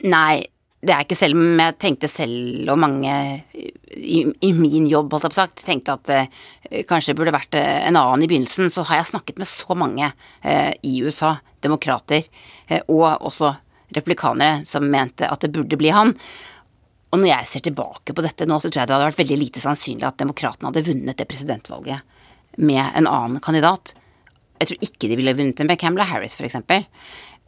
[0.05, 0.45] Nei,
[0.85, 3.13] det er ikke selv om jeg tenkte selv, og mange
[3.55, 7.87] i, i min jobb, holdt jeg på sagt, tenkte at det kanskje burde vært uh,
[7.89, 10.11] en annen i begynnelsen, så har jeg snakket med så mange
[10.43, 12.27] eh, i USA, demokrater,
[12.93, 13.55] og også
[13.97, 16.11] replikanere, som mente at det burde bli han.
[17.15, 19.39] Og når jeg ser tilbake på dette nå, så tror jeg det hadde vært veldig
[19.41, 22.05] lite sannsynlig at demokratene hadde vunnet det presidentvalget
[22.57, 23.95] med en annen kandidat.
[24.61, 26.61] Jeg tror ikke de ville vunnet en med Camelot Harris, f.eks.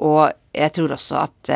[0.02, 1.52] Og jeg tror også at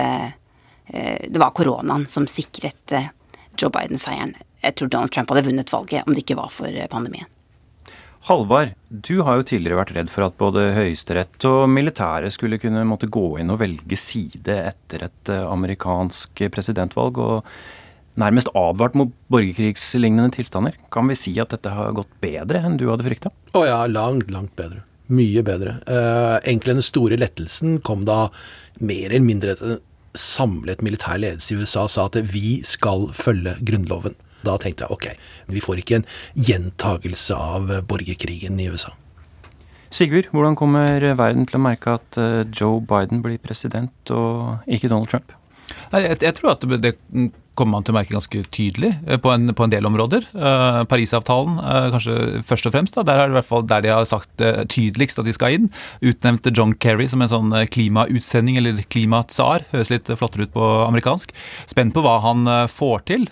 [0.93, 3.11] Eh, det var koronaen som sikret eh,
[3.59, 4.35] Joe Biden seieren.
[4.61, 7.29] Jeg tror Donald Trump hadde vunnet valget om det ikke var for eh, pandemien.
[8.29, 12.83] Halvard, du har jo tidligere vært redd for at både Høyesterett og militæret skulle kunne
[12.85, 17.49] måtte gå inn og velge side etter et amerikansk presidentvalg, og
[18.19, 20.77] nærmest advart mot borgerkrigslignende tilstander.
[20.93, 23.33] Kan vi si at dette har gått bedre enn du hadde frykta?
[23.55, 24.83] Å ja, langt, langt bedre.
[25.11, 25.79] Mye bedre.
[25.91, 28.29] Uh, egentlig den store lettelsen kom da
[28.79, 29.79] mer eller mindre etter
[30.15, 34.17] samlet militær ledelse i USA sa at vi skal følge Grunnloven.
[34.47, 35.07] Da tenkte jeg ok,
[35.53, 36.09] vi får ikke en
[36.49, 38.95] gjentagelse av borgerkrigen i USA.
[39.91, 44.89] Sigurd, hvordan kommer verden til å merke at eh, Joe Biden blir president og ikke
[44.89, 45.35] Donald Trump?
[45.91, 46.95] Jeg, jeg tror at det
[47.59, 50.27] kommer man til å merke ganske tydelig eh, på en, på en del områder.
[50.35, 52.97] Uh, Parisavtalen uh, kanskje først og fremst.
[52.97, 53.05] Da.
[53.09, 55.57] Der er det i hvert fall der de har sagt uh, tydeligst at de skal
[55.57, 55.71] inn.
[56.01, 59.67] Utnevnte John Kerry som en sånn klimautsending, eller klimatsar.
[59.75, 61.35] Høres litt flottere ut på amerikansk.
[61.71, 63.27] Spent på hva han får til.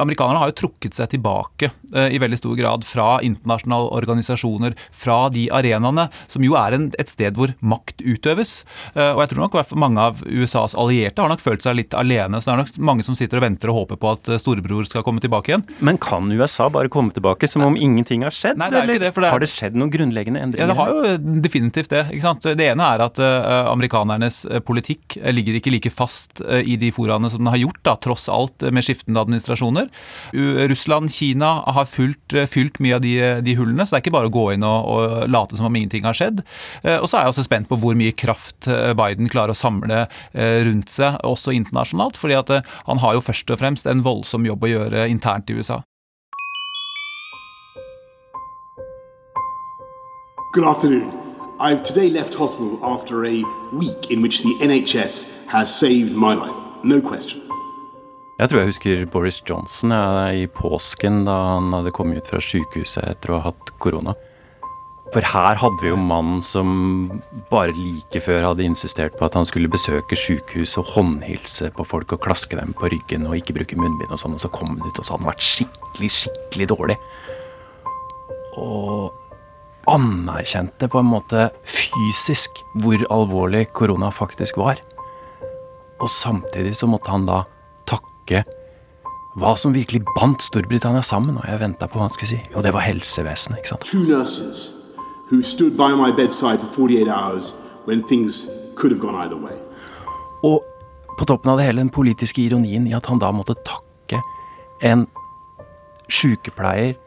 [0.00, 5.26] Amerikanerne har jo trukket seg tilbake eh, i veldig stor grad fra internasjonale organisasjoner, fra
[5.32, 8.62] de arenaene som jo er en, et sted hvor makt utøves.
[8.94, 12.40] Eh, og jeg tror nok mange av USAs allierte har nok følt seg litt alene.
[12.40, 14.88] Så det er nok mange som sitter og venter og håper på at eh, storebror
[14.88, 15.66] skal komme tilbake igjen.
[15.84, 18.60] Men kan USA bare komme tilbake som om ingenting har skjedd?
[18.60, 19.36] Nei, det er ikke det, for det er...
[19.36, 20.66] Har det skjedd noen grunnleggende endringer?
[20.66, 22.06] Ja, det har jo definitivt det.
[22.14, 22.46] ikke sant?
[22.46, 27.50] Det ene er at amerikanernes politikk ligger ikke like fast i de foraene som den
[27.52, 30.68] har gjort, da, tross alt med skiftende administrasjoner kroner.
[30.68, 34.16] Russland, Kina har fylt, eh, fylt mye av de, de, hullene, så det er ikke
[34.16, 36.42] bare å gå inn og, og, late som om ingenting har skjedd.
[36.82, 39.58] Eh, og så er jeg også spent på hvor mye kraft eh, Biden klarer å
[39.58, 42.16] samle rundt seg, også internasjonalt.
[42.16, 42.50] fordi at
[42.86, 45.82] han har jo først og fremst en voldsom jobb å gjøre internt i USA.
[50.52, 51.22] Good afternoon.
[51.58, 56.84] I've today left hospital after a week in which the NHS has saved my life.
[56.84, 57.41] No question.
[58.42, 62.40] Jeg tror jeg husker Boris Johnson ja, i påsken da han hadde kommet ut fra
[62.42, 64.16] sykehuset etter å ha hatt korona.
[65.14, 66.72] For her hadde vi jo mannen som
[67.52, 72.16] bare like før hadde insistert på at han skulle besøke sykehus og håndhilse på folk
[72.16, 74.82] og klaske dem på ryggen og ikke bruke munnbind og sånn, og så kom han
[74.82, 76.98] ut og så hadde han vært skikkelig, skikkelig dårlig.
[78.58, 84.82] Og anerkjente på en måte fysisk hvor alvorlig korona faktisk var.
[86.02, 87.44] Og samtidig så måtte han da
[88.32, 88.60] takke
[89.40, 92.40] hva som virkelig bandt Storbritannia sammen, og jeg venta på hva han skulle si.
[92.54, 93.62] Og det var helsevesenet.
[93.62, 93.84] ikke sant?
[93.88, 94.72] Two nurses
[95.30, 97.54] who stood by my bedside for 48 hours
[97.86, 99.56] when things could have gone either way.
[100.44, 100.60] Og
[101.18, 104.20] på toppen av det hele den politiske ironien i at han da måtte takke
[104.82, 105.06] en
[106.12, 106.98] sykepleier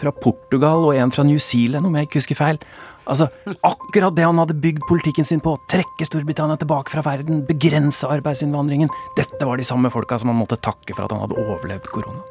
[0.00, 2.58] fra Portugal og en fra New Zealand, om jeg ikke husker feil.
[3.04, 3.28] Altså,
[3.64, 8.92] Akkurat det han hadde bygd politikken sin på, trekke Storbritannia tilbake fra verden, begrense arbeidsinnvandringen,
[9.18, 12.24] dette var de samme folka som han måtte takke for at han hadde overlevd korona.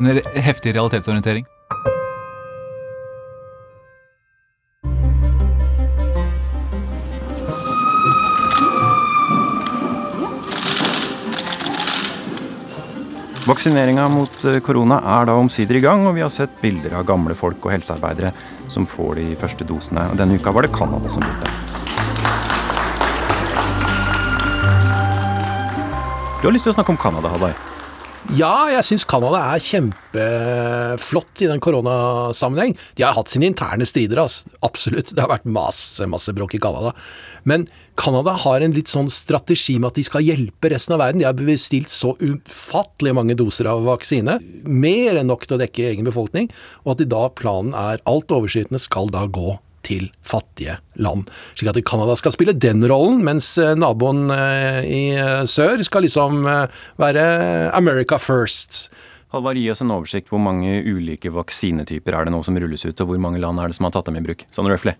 [0.00, 1.46] En heftig realitetsorientering.
[13.50, 17.06] Vaksineringa mot eh, korona er da omsider i gang, og vi har sett bilder av
[17.08, 18.30] gamle folk og helsearbeidere
[18.70, 20.04] som får de første dosene.
[20.20, 21.50] Denne uka var det Canada som begynte.
[26.38, 27.69] Du har lyst til å snakke om Canada, Halvard?
[28.38, 32.76] Ja, jeg syns Canada er kjempeflott i den koronasammenheng.
[32.94, 34.52] De har hatt sine interne strider, altså.
[34.62, 35.10] absolutt.
[35.10, 36.92] Det har vært masse, masse bråk i Canada.
[37.42, 37.64] Men
[37.98, 41.24] Canada har en litt sånn strategi med at de skal hjelpe resten av verden.
[41.24, 45.88] De har bestilt så ufattelig mange doser av vaksine, mer enn nok til å dekke
[45.90, 46.46] egen befolkning,
[46.84, 51.28] og at de da planen er alt overskytende skal da gå til fattige land.
[51.54, 56.06] Slik at Canada skal spille den rollen, mens eh, naboen eh, i eh, sør skal
[56.06, 56.42] liksom
[57.00, 57.24] være
[57.76, 58.88] America first.
[59.34, 60.30] Halvard, gi oss en oversikt.
[60.32, 63.70] Hvor mange ulike vaksinetyper er det nå som rulles ut, og hvor mange land er
[63.70, 64.42] det som har tatt dem i bruk?
[64.54, 64.96] Sånn røftlig.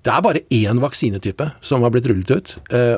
[0.00, 2.52] Det er bare én vaksinetype som har blitt rullet ut,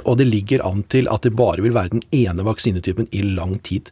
[0.07, 3.57] og det ligger an til at det bare vil være den ene vaksinetypen i lang
[3.67, 3.91] tid.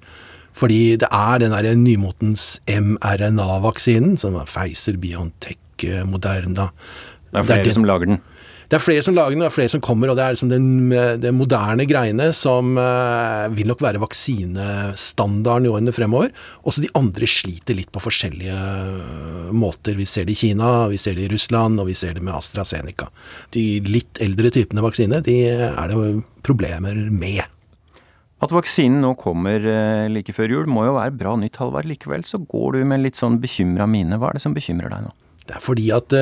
[0.54, 5.58] Fordi det er den der nymotens mRNA-vaksinen, som er Pfizer, Biontech,
[6.06, 6.68] Moderna
[7.30, 8.22] Det er flere det er som lager den?
[8.70, 10.50] Det er flere som lager den, det er flere som kommer, og det er liksom
[10.52, 10.66] den,
[11.18, 16.30] den moderne greiene som uh, vil nok være vaksinestandarden i årene fremover.
[16.62, 19.98] Også de andre sliter litt på forskjellige uh, måter.
[19.98, 22.36] Vi ser det i Kina, vi ser det i Russland, og vi ser det med
[22.36, 23.08] AstraZeneca.
[23.58, 26.14] De litt eldre typene vaksine, de er det
[26.46, 27.42] problemer med.
[28.40, 31.90] At vaksinen nå kommer uh, like før jul må jo være bra nytt, Halvard.
[31.90, 34.14] Likevel så går du med litt sånn bekymra mine.
[34.14, 35.12] Hva er det som bekymrer deg nå?
[35.50, 36.14] Det er fordi at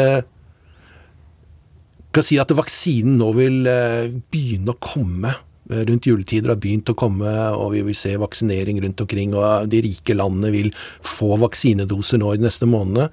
[2.19, 5.31] kan si at vaksinen nå vil eh, begynne å komme
[5.71, 9.69] eh, rundt juletider har begynt å komme, og vi vil se vaksinering rundt omkring, og
[9.71, 10.73] de rike landene vil
[11.07, 13.13] få vaksinedoser nå i de neste månedene,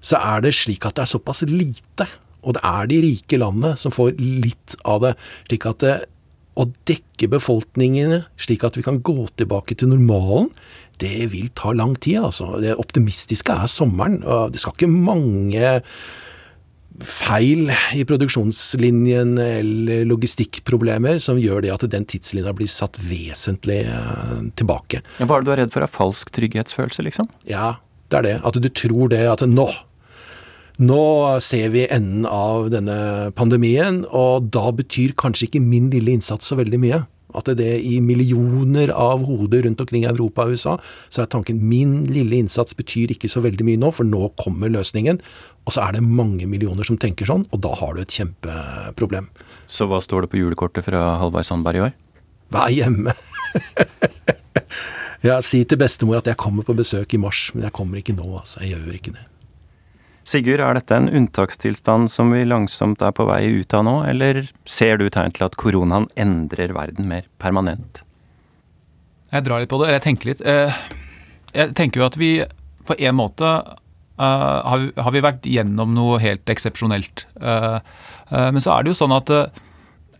[0.00, 2.08] så er det slik at det er såpass lite.
[2.40, 5.12] Og det er de rike landene som får litt av det.
[5.50, 5.96] slik at det,
[6.56, 10.48] å dekke befolkningene slik at vi kan gå tilbake til normalen,
[11.00, 12.24] det vil ta lang tid.
[12.24, 12.56] altså.
[12.60, 14.24] Det optimistiske er sommeren.
[14.24, 15.78] og Det skal ikke mange
[17.06, 24.34] feil i produksjonslinjen eller logistikkproblemer som gjør det at den tidslinja blir satt vesentlig eh,
[24.60, 25.02] tilbake.
[25.18, 25.84] Ja, hva er det du er redd for?
[25.84, 27.30] Er falsk trygghetsfølelse, liksom?
[27.48, 27.78] Ja,
[28.10, 28.36] det er det.
[28.46, 29.68] At du tror det at nå
[30.80, 31.02] nå
[31.44, 32.94] ser vi enden av denne
[33.36, 37.02] pandemien, og da betyr kanskje ikke min lille innsats så veldig mye.
[37.38, 40.76] At det i millioner av hoder rundt omkring i Europa og USA,
[41.12, 44.72] så er tanken min lille innsats betyr ikke så veldig mye nå, for nå kommer
[44.72, 45.20] løsningen.
[45.68, 49.28] Og så er det mange millioner som tenker sånn, og da har du et kjempeproblem.
[49.70, 51.96] Så hva står det på julekortet fra Halvard Sandberg i år?
[52.50, 53.14] Vær hjemme.
[55.28, 58.16] ja, si til bestemor at jeg kommer på besøk i mars, men jeg kommer ikke
[58.18, 58.64] nå, altså.
[58.64, 59.29] Jeg gjør ikke det.
[60.30, 64.44] Sigurd, er dette en unntakstilstand som vi langsomt er på vei ut av nå, eller
[64.68, 68.04] ser du tegn til at koronaen endrer verden mer permanent?
[69.32, 70.44] Jeg drar litt på det, eller jeg tenker litt.
[70.46, 70.76] Eh,
[71.56, 72.30] jeg tenker jo at vi
[72.86, 77.26] på en måte eh, har vi vært gjennom noe helt eksepsjonelt.
[77.42, 77.78] Eh,
[78.30, 79.34] men så er det jo sånn at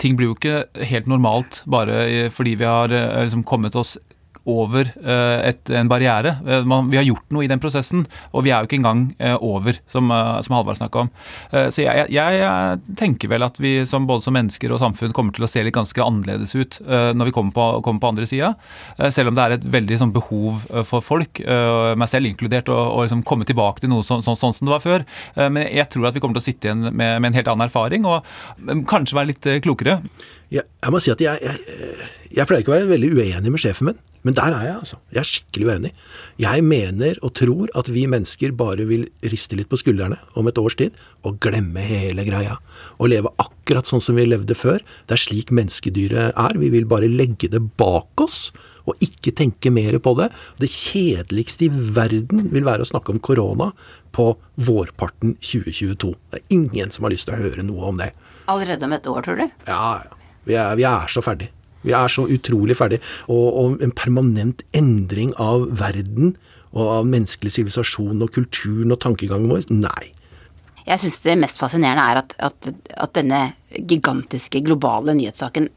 [0.03, 3.95] ting blir jo ikke helt normalt bare fordi vi har liksom kommet oss
[4.51, 6.36] over eh, et, en barriere.
[6.46, 9.07] Eh, man, vi har gjort noe i den prosessen, og vi er jo ikke engang
[9.18, 10.11] eh, over, som,
[10.44, 11.11] som Halvard snakka om.
[11.51, 15.34] Så jeg, jeg, jeg, tenker vel at vi som, både som mennesker og samfunn kommer
[15.36, 18.53] til å se litt ganske annerledes ut når vi kommer på, kommer på andre sida.
[19.12, 23.24] Selv om det er et veldig sånn, behov for folk, meg selv inkludert, å, liksom
[23.26, 25.07] komme tilbake til noe sånn, sånn, sånn, som det var før.
[25.40, 27.68] Men jeg tror at vi kommer til å sitte igjen med, med en helt annen
[27.68, 30.01] erfaring, og kanskje være litt klokere.
[30.51, 33.62] Ja, jeg må si at jeg, jeg, jeg pleier ikke å være veldig uenig med
[33.62, 34.01] sjefen min.
[34.26, 34.96] Men der er jeg, altså.
[35.14, 35.90] Jeg er skikkelig uenig.
[36.42, 40.61] Jeg mener og tror at vi mennesker bare vil riste litt på skuldrene om et
[40.61, 42.59] års tid og glemme hele greia.
[43.01, 44.84] Og leve akkurat sånn som vi levde før.
[45.09, 46.61] Det er slik menneskedyret er.
[46.61, 48.51] Vi vil bare legge det bak oss
[48.84, 50.28] og ikke tenke mer på det.
[50.61, 53.72] Det kjedeligste i verden vil være å snakke om korona
[54.12, 56.12] på vårparten 2022.
[56.28, 58.12] Det er ingen som har lyst til å høre noe om det.
[58.53, 59.46] Allerede om et år, tror du?
[59.64, 60.16] Ja, ja.
[60.51, 61.51] Vi er, vi er så ferdig.
[61.86, 63.01] Vi er så utrolig ferdig.
[63.32, 66.34] Og, og en permanent endring av verden
[66.70, 69.68] og av menneskelig sivilisasjon og kulturen og tankegangen vår?
[69.72, 70.12] Nei.
[70.86, 75.68] Jeg syns det mest fascinerende er at, at, at, denne gigantiske globale nyhetssaken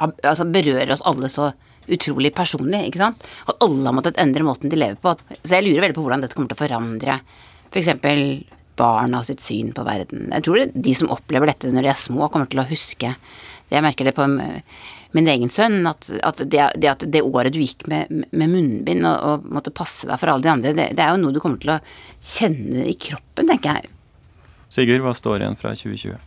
[0.00, 1.50] altså berører oss alle så
[1.92, 2.88] utrolig personlig.
[2.88, 3.26] ikke sant?
[3.46, 5.14] At alle har måttet endre måten de lever på.
[5.44, 7.18] Så jeg lurer veldig på hvordan dette kommer til å forandre
[7.70, 7.92] f.eks.
[8.02, 10.26] For barna sitt syn på verden.
[10.34, 13.14] Jeg tror de som opplever dette når de er små, kommer til å huske
[13.72, 14.26] Jeg merker det på
[15.16, 19.06] min egen sønn, at, at det, det, at det året du gikk med, med munnbind
[19.08, 21.40] og, og, måtte passe deg for alle de andre, det, det, er jo noe du
[21.42, 21.80] kommer til å
[22.20, 23.92] kjenne i kroppen, tenker jeg.
[24.72, 26.18] Sigurd, hva står igjen fra 2020?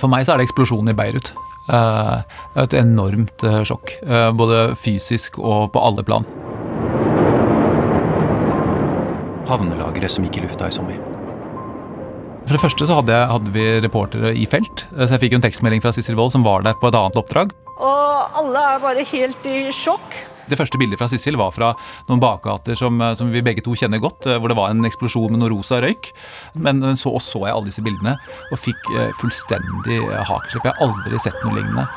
[0.00, 1.32] For meg så er det eksplosjonen i Beirut.
[1.64, 2.20] Uh,
[2.60, 3.94] et enormt uh, sjokk.
[4.04, 6.28] Uh, både fysisk og på alle plan.
[9.48, 11.13] Havnelageret som gikk i lufta i sommer.
[12.44, 14.84] For det første så hadde, jeg, hadde, vi reportere i felt.
[14.92, 17.16] Så jeg fikk jo en tekstmelding fra Sissel Wold som var der på et annet
[17.16, 17.54] oppdrag.
[17.74, 20.18] Og alle er bare helt i sjokk.
[20.44, 21.70] Det første bildet fra Sissel var fra
[22.10, 25.40] noen bakgater som, som, vi begge to kjenner godt, hvor det var en eksplosjon med
[25.40, 26.10] noe rosa røyk.
[26.60, 28.18] Men så og så jeg alle disse bildene
[28.50, 30.68] og fikk eh, fullstendig hakeslepp.
[30.68, 31.88] Jeg har aldri sett noe lignende.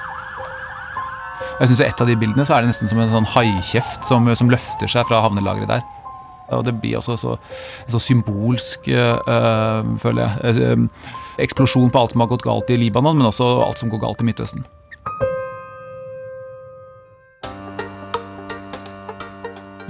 [1.58, 4.32] Jeg synes Et av de bildene så er det nesten som en sånn haikjeft som,
[4.38, 5.84] som løfter seg fra havnelageret der.
[6.48, 7.36] Og det blir altså så,
[7.88, 10.78] så symbolsk, øh, føler jeg.
[10.78, 10.88] Uh,
[11.40, 14.22] eksplosjon på alt som har gått galt i Libanon, men også alt som går galt
[14.22, 14.66] i Midtøsten.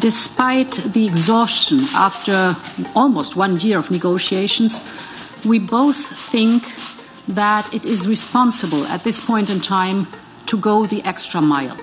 [0.01, 2.55] Despite the exhaustion after
[2.95, 4.81] almost one year of negotiations,
[5.43, 5.97] we both
[6.31, 6.63] think
[7.27, 10.07] that it is responsible at this point in time
[10.45, 11.77] to go the extra mile.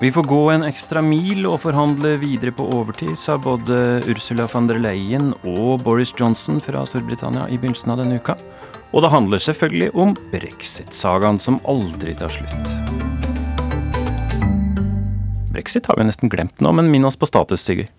[0.00, 4.66] Vi får gå en ekstra mil og forhandle videre på overtid, sa både Ursula von
[4.66, 8.34] der Leyen og Boris Johnson fra Storbritannia i begynnelsen av denne uka.
[8.90, 12.74] Og det handler selvfølgelig om brexit-sagaen som aldri tar slutt.
[15.54, 17.92] Brexit har vi nesten glemt nå, men minn oss på status, Sigurd.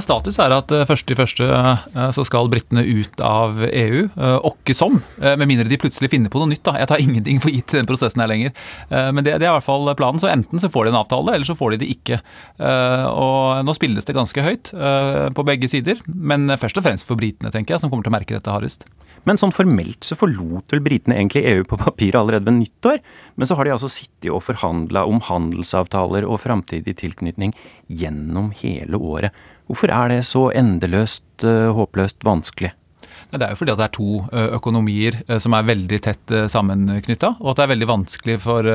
[0.00, 1.82] Status er at eh, først i første eh,
[2.16, 4.06] så skal britene ut av EU.
[4.08, 6.62] Eh, åkke som, med mindre de plutselig finner på noe nytt.
[6.64, 6.78] da.
[6.80, 8.56] Jeg tar ingenting for gitt den prosessen her lenger.
[8.88, 10.22] Men det, det, er i hvert fall planen.
[10.22, 12.20] Så enten så får de en avtale, eller så får de det ikke.
[12.62, 14.72] Og nå spilles det ganske høyt
[15.36, 18.16] på begge sider, men først og fremst for britene, tenker jeg, som kommer til å
[18.16, 18.86] merke dette hardest.
[19.28, 22.98] Men sånn formelt så forlot vel britene egentlig EU på papiret allerede ved nyttår.
[23.38, 27.54] Men så har de altså sittet og forhandla om handelsavtaler og framtidig tilknytning
[27.86, 29.36] gjennom hele året.
[29.72, 32.74] Hvorfor er det så endeløst uh, håpløst vanskelig?
[33.32, 34.10] Det er jo fordi at det er to
[34.58, 38.68] økonomier som er veldig tett sammenknytta, og at det er veldig vanskelig for,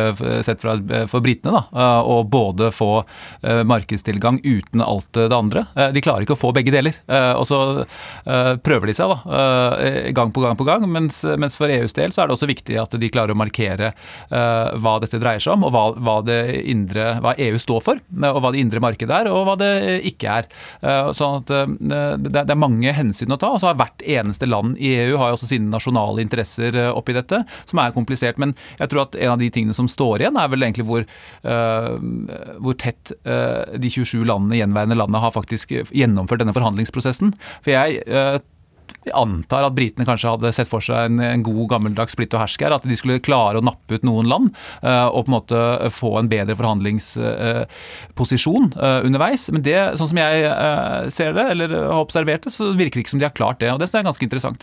[0.46, 0.74] sett fra,
[1.12, 3.04] for britene da, å både få
[3.70, 5.68] markedstilgang uten alt det andre.
[5.94, 6.98] De klarer ikke å få begge deler.
[7.38, 7.60] Og så
[8.66, 9.18] prøver de seg da,
[10.18, 12.80] gang på gang på gang, mens, mens for EUs del så er det også viktig
[12.82, 13.92] at de klarer å markere
[14.32, 16.18] hva dette dreier seg om, og hva, hva,
[16.58, 19.72] indre, hva EU står for, og hva det indre markedet er, og hva det
[20.10, 20.50] ikke er.
[21.14, 21.54] Sånn at
[22.26, 25.32] det er mange hensyn å ta, og så har hvert eneste land i EU har
[25.32, 28.40] jo også sine nasjonale interesser eh, oppi dette, som er komplisert.
[28.42, 31.06] Men jeg tror at en av de tingene som står igjen, er vel egentlig hvor,
[31.48, 31.96] uh,
[32.64, 37.34] hvor tett uh, de 27 landene, gjenværende landene har faktisk gjennomført denne forhandlingsprosessen.
[37.66, 38.40] For jeg uh,
[39.08, 42.42] jeg antar at britene kanskje hadde sett for seg en, en god gammeldags splitt og
[42.44, 42.76] hersk her.
[42.76, 44.48] At de skulle klare å nappe ut noen land
[44.84, 45.60] uh, og på en måte
[45.96, 49.44] få en bedre forhandlingsposisjon uh, uh, underveis.
[49.54, 50.34] Men det, sånn som jeg
[51.14, 53.70] ser det, eller har observert det, så virker det ikke som de har klart det.
[53.74, 54.62] Og det er ganske interessant.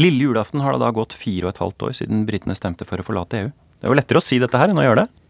[0.00, 2.96] Lille julaften har det da gått fire og et halvt år siden britene stemte for
[2.98, 3.48] å forlate EU.
[3.78, 5.23] Det er jo lettere å si dette her enn å gjøre det.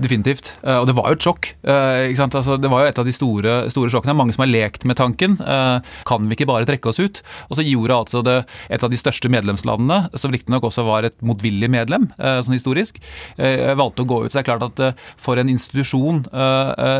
[0.00, 0.54] Definitivt.
[0.62, 1.50] Uh, og det var jo et sjokk.
[1.66, 4.16] Uh, altså, det var jo et av de store, store sjokkene.
[4.18, 5.38] Mange som har lekt med tanken.
[5.40, 7.22] Uh, kan vi ikke bare trekke oss ut?
[7.48, 8.38] Og så gjorde altså det,
[8.72, 12.98] et av de største medlemslandene, som riktignok også var et motvillig medlem, sånn historisk,
[13.38, 14.32] valgte å gå ut.
[14.32, 16.22] Så det er klart at for en institusjon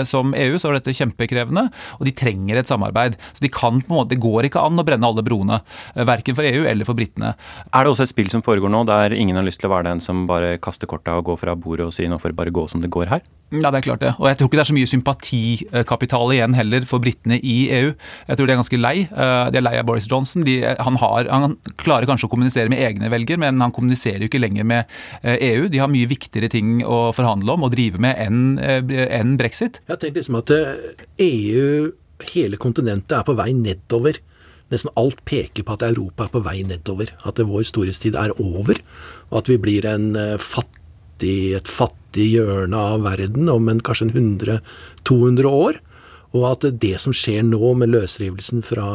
[0.09, 1.65] som EU, så var dette kjempekrevende,
[1.99, 3.17] og de trenger et samarbeid.
[3.33, 5.61] Så de kan på en måte, Det går ikke an å brenne alle broene,
[5.95, 7.35] verken for EU eller for britene.
[7.73, 9.89] Er det også et spill som foregår nå, der ingen har lyst til å være
[9.91, 12.55] den som bare kaster korta og går fra bordet og sier nå får det bare
[12.55, 13.25] gå som det går her?
[13.53, 14.13] Ja, det er klart det.
[14.17, 17.91] Og jeg tror ikke det er så mye sympatikapital igjen heller for britene i EU.
[18.31, 18.95] Jeg tror de er ganske lei.
[19.05, 20.47] Eh, de er lei av Boris Johnson.
[20.47, 24.31] De, han, har, han, klarer kanskje å kommunisere med egne velger, men han kommuniserer jo
[24.31, 24.89] ikke lenger med
[25.21, 25.37] EU.
[25.37, 28.81] Eh, e de har mye viktigere ting å forhandle om og drive med enn eh,
[29.21, 29.83] en brexit.
[29.85, 34.17] Jeg har tenkt liksom at EU, e hele kontinentet, er på vei nedover.
[34.73, 37.13] Nesten alt peker på at Europa er på vei nedover.
[37.29, 38.81] At vår storhetstid er over,
[39.29, 40.82] og at vi blir en fattig,
[41.59, 44.37] et fattig hjørne av verden om en, kanskje en
[45.05, 45.81] 100-200 år.
[46.33, 48.89] Og at det som skjer nå med løsrivelsen fra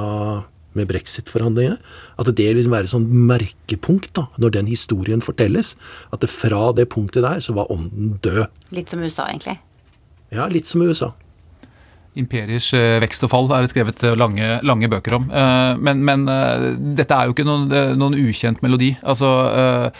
[0.77, 1.79] med brexit-forhandlingene,
[2.21, 5.73] at det vil være et sånn merkepunkt da, når den historien fortelles.
[6.13, 8.45] At det fra det punktet der så var ånden død.
[8.77, 9.57] Litt som USA, egentlig?
[10.29, 11.15] Ja, litt som USA
[12.19, 15.27] imperiers eh, vekst og fall er det skrevet eh, lange, lange bøker om.
[15.29, 16.25] Eh, men, men,
[16.97, 17.67] dette er jo ikke noen,
[17.99, 18.89] noen, ukjent melodi.
[19.07, 19.29] Altså,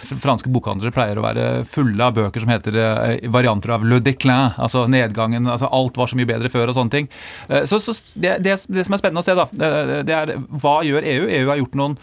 [0.08, 2.78] Franske bokhandlere pleier å være fulle av bøker som heter
[3.32, 5.48] varianter av le déclin, altså nedgangen.
[5.48, 7.10] altså Alt var så mye bedre før og sånne ting.
[7.70, 9.46] Så, så det, det, det, som er spennende å se, da,
[10.08, 11.28] det er hva gjør EU?
[11.38, 11.98] EU har gjort noen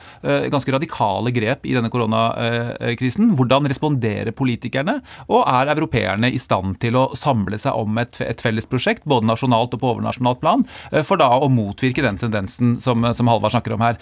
[0.53, 3.35] ganske radikale grep i denne koronakrisen.
[3.39, 5.01] Hvordan responderer politikerne?
[5.29, 9.29] Og er europeerne i stand til å samle seg om et, et felles prosjekt, både
[9.29, 13.33] nasjonalt og på overnasjonalt overnasjonalt plan, eh, for da å motvirke den tendensen som, som
[13.33, 14.01] Halvard snakker om her.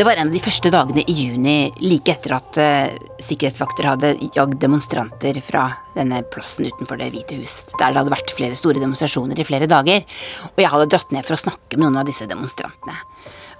[0.00, 1.54] Det var en av de første dagene i juni,
[1.84, 7.66] like etter at uh, sikkerhetsvakter hadde jagd demonstranter fra denne plassen utenfor Det hvite hus,
[7.74, 10.06] der det hadde vært flere store demonstrasjoner i flere dager.
[10.54, 12.96] Og jeg hadde dratt ned for å snakke med noen av disse demonstrantene.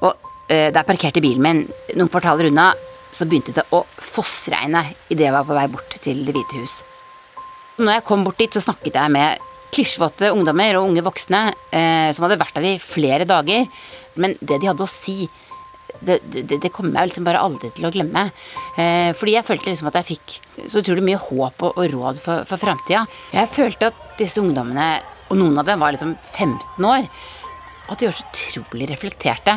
[0.00, 1.60] Og uh, der parkerte bilen min
[1.98, 2.70] noen kvartaler unna,
[3.10, 6.80] så begynte det å fossregne idet jeg var på vei bort til Det hvite hus.
[7.80, 12.10] Når jeg kom bort dit, så snakket jeg med klisjvåte ungdommer og unge voksne eh,
[12.14, 13.68] som hadde vært der i flere dager.
[14.20, 15.28] Men det de hadde å si,
[16.00, 18.26] det, det, det kommer jeg liksom bare aldri til å glemme.
[18.74, 20.36] Eh, fordi jeg følte liksom at jeg fikk
[20.66, 23.06] så utrolig mye håp og, og råd for, for framtida.
[23.36, 24.90] Jeg følte at disse ungdommene,
[25.30, 27.08] og noen av dem var liksom 15 år,
[27.90, 29.56] at de var så utrolig reflekterte.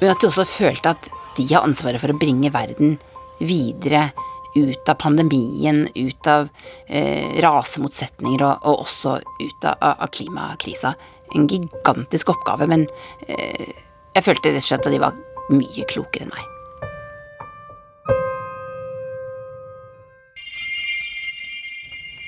[0.00, 2.98] Men at de også følte at de har ansvaret for å bringe verden
[3.40, 4.10] videre
[4.54, 6.48] ut av pandemien, ut av
[6.86, 10.94] eh, rasemotsetninger og, og, også ut av, av, klimakrisa.
[11.34, 12.88] En gigantisk oppgave, men
[13.28, 13.68] eh,
[14.16, 15.20] jeg følte rett og slett at de var
[15.54, 16.48] mye klokere enn meg.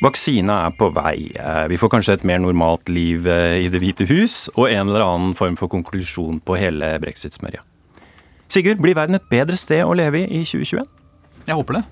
[0.03, 1.31] Vaksina er på vei.
[1.39, 4.91] Eh, vi får kanskje et mer normalt liv eh, i Det hvite hus, og en
[4.91, 7.63] eller annen form for konklusjon på hele brexit-smørja.
[8.53, 10.89] Sigurd, blir verden et bedre sted å leve i i 2021?
[11.49, 11.83] Jeg håper det.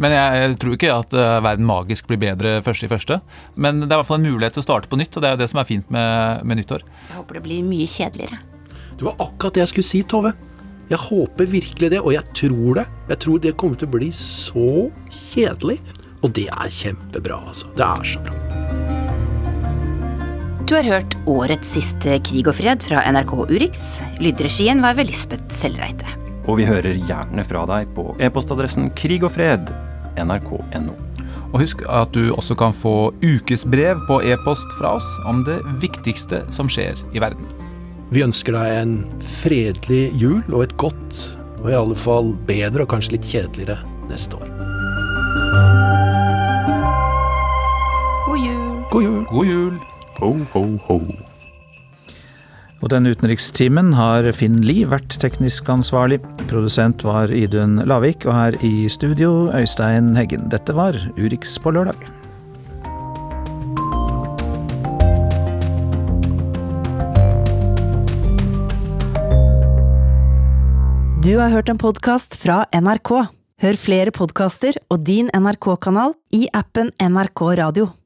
[0.00, 3.20] Men jeg tror ikke at eh, verden magisk blir bedre første i første.
[3.54, 5.30] Men det er i hvert fall en mulighet til å starte på nytt, og det
[5.30, 6.82] er det som er fint med, med nyttår.
[7.10, 8.40] Jeg håper det blir mye kjedeligere.
[8.94, 10.34] Det var akkurat det jeg skulle si, Tove.
[10.90, 12.88] Jeg håper virkelig det, og jeg tror det.
[13.12, 14.72] Jeg tror det kommer til å bli så
[15.12, 15.78] kjedelig
[16.24, 17.68] og det er kjempebra, altså.
[17.76, 18.93] Det er så bra.
[20.64, 23.80] Du har hørt årets siste Krig og fred fra NRK Urix.
[24.16, 26.08] Lydregien var ved Lisbeth Sellreite.
[26.48, 29.68] Og vi hører gjerne fra deg på e-postadressen krigogfred
[30.24, 30.96] nrk.no.
[31.52, 36.40] Og husk at du også kan få ukesbrev på e-post fra oss om det viktigste
[36.48, 37.44] som skjer i verden.
[38.08, 41.24] Vi ønsker deg en fredelig jul og et godt,
[41.60, 44.48] og i alle fall bedre og kanskje litt kjedeligere neste år.
[48.24, 49.26] God jul.
[49.28, 49.82] God jul.
[50.20, 50.98] Ho, ho, ho.
[52.84, 56.18] Og denne utenrikstimen har Finn Lie vært teknisk ansvarlig.
[56.50, 60.50] Produsent var Idun Lavik, og her i studio Øystein Heggen.
[60.52, 61.96] Dette var Urix på lørdag.
[71.24, 73.14] Du har hørt en podkast fra NRK.
[73.64, 77.94] Hør flere podkaster og din NRK-kanal i appen NRK Radio.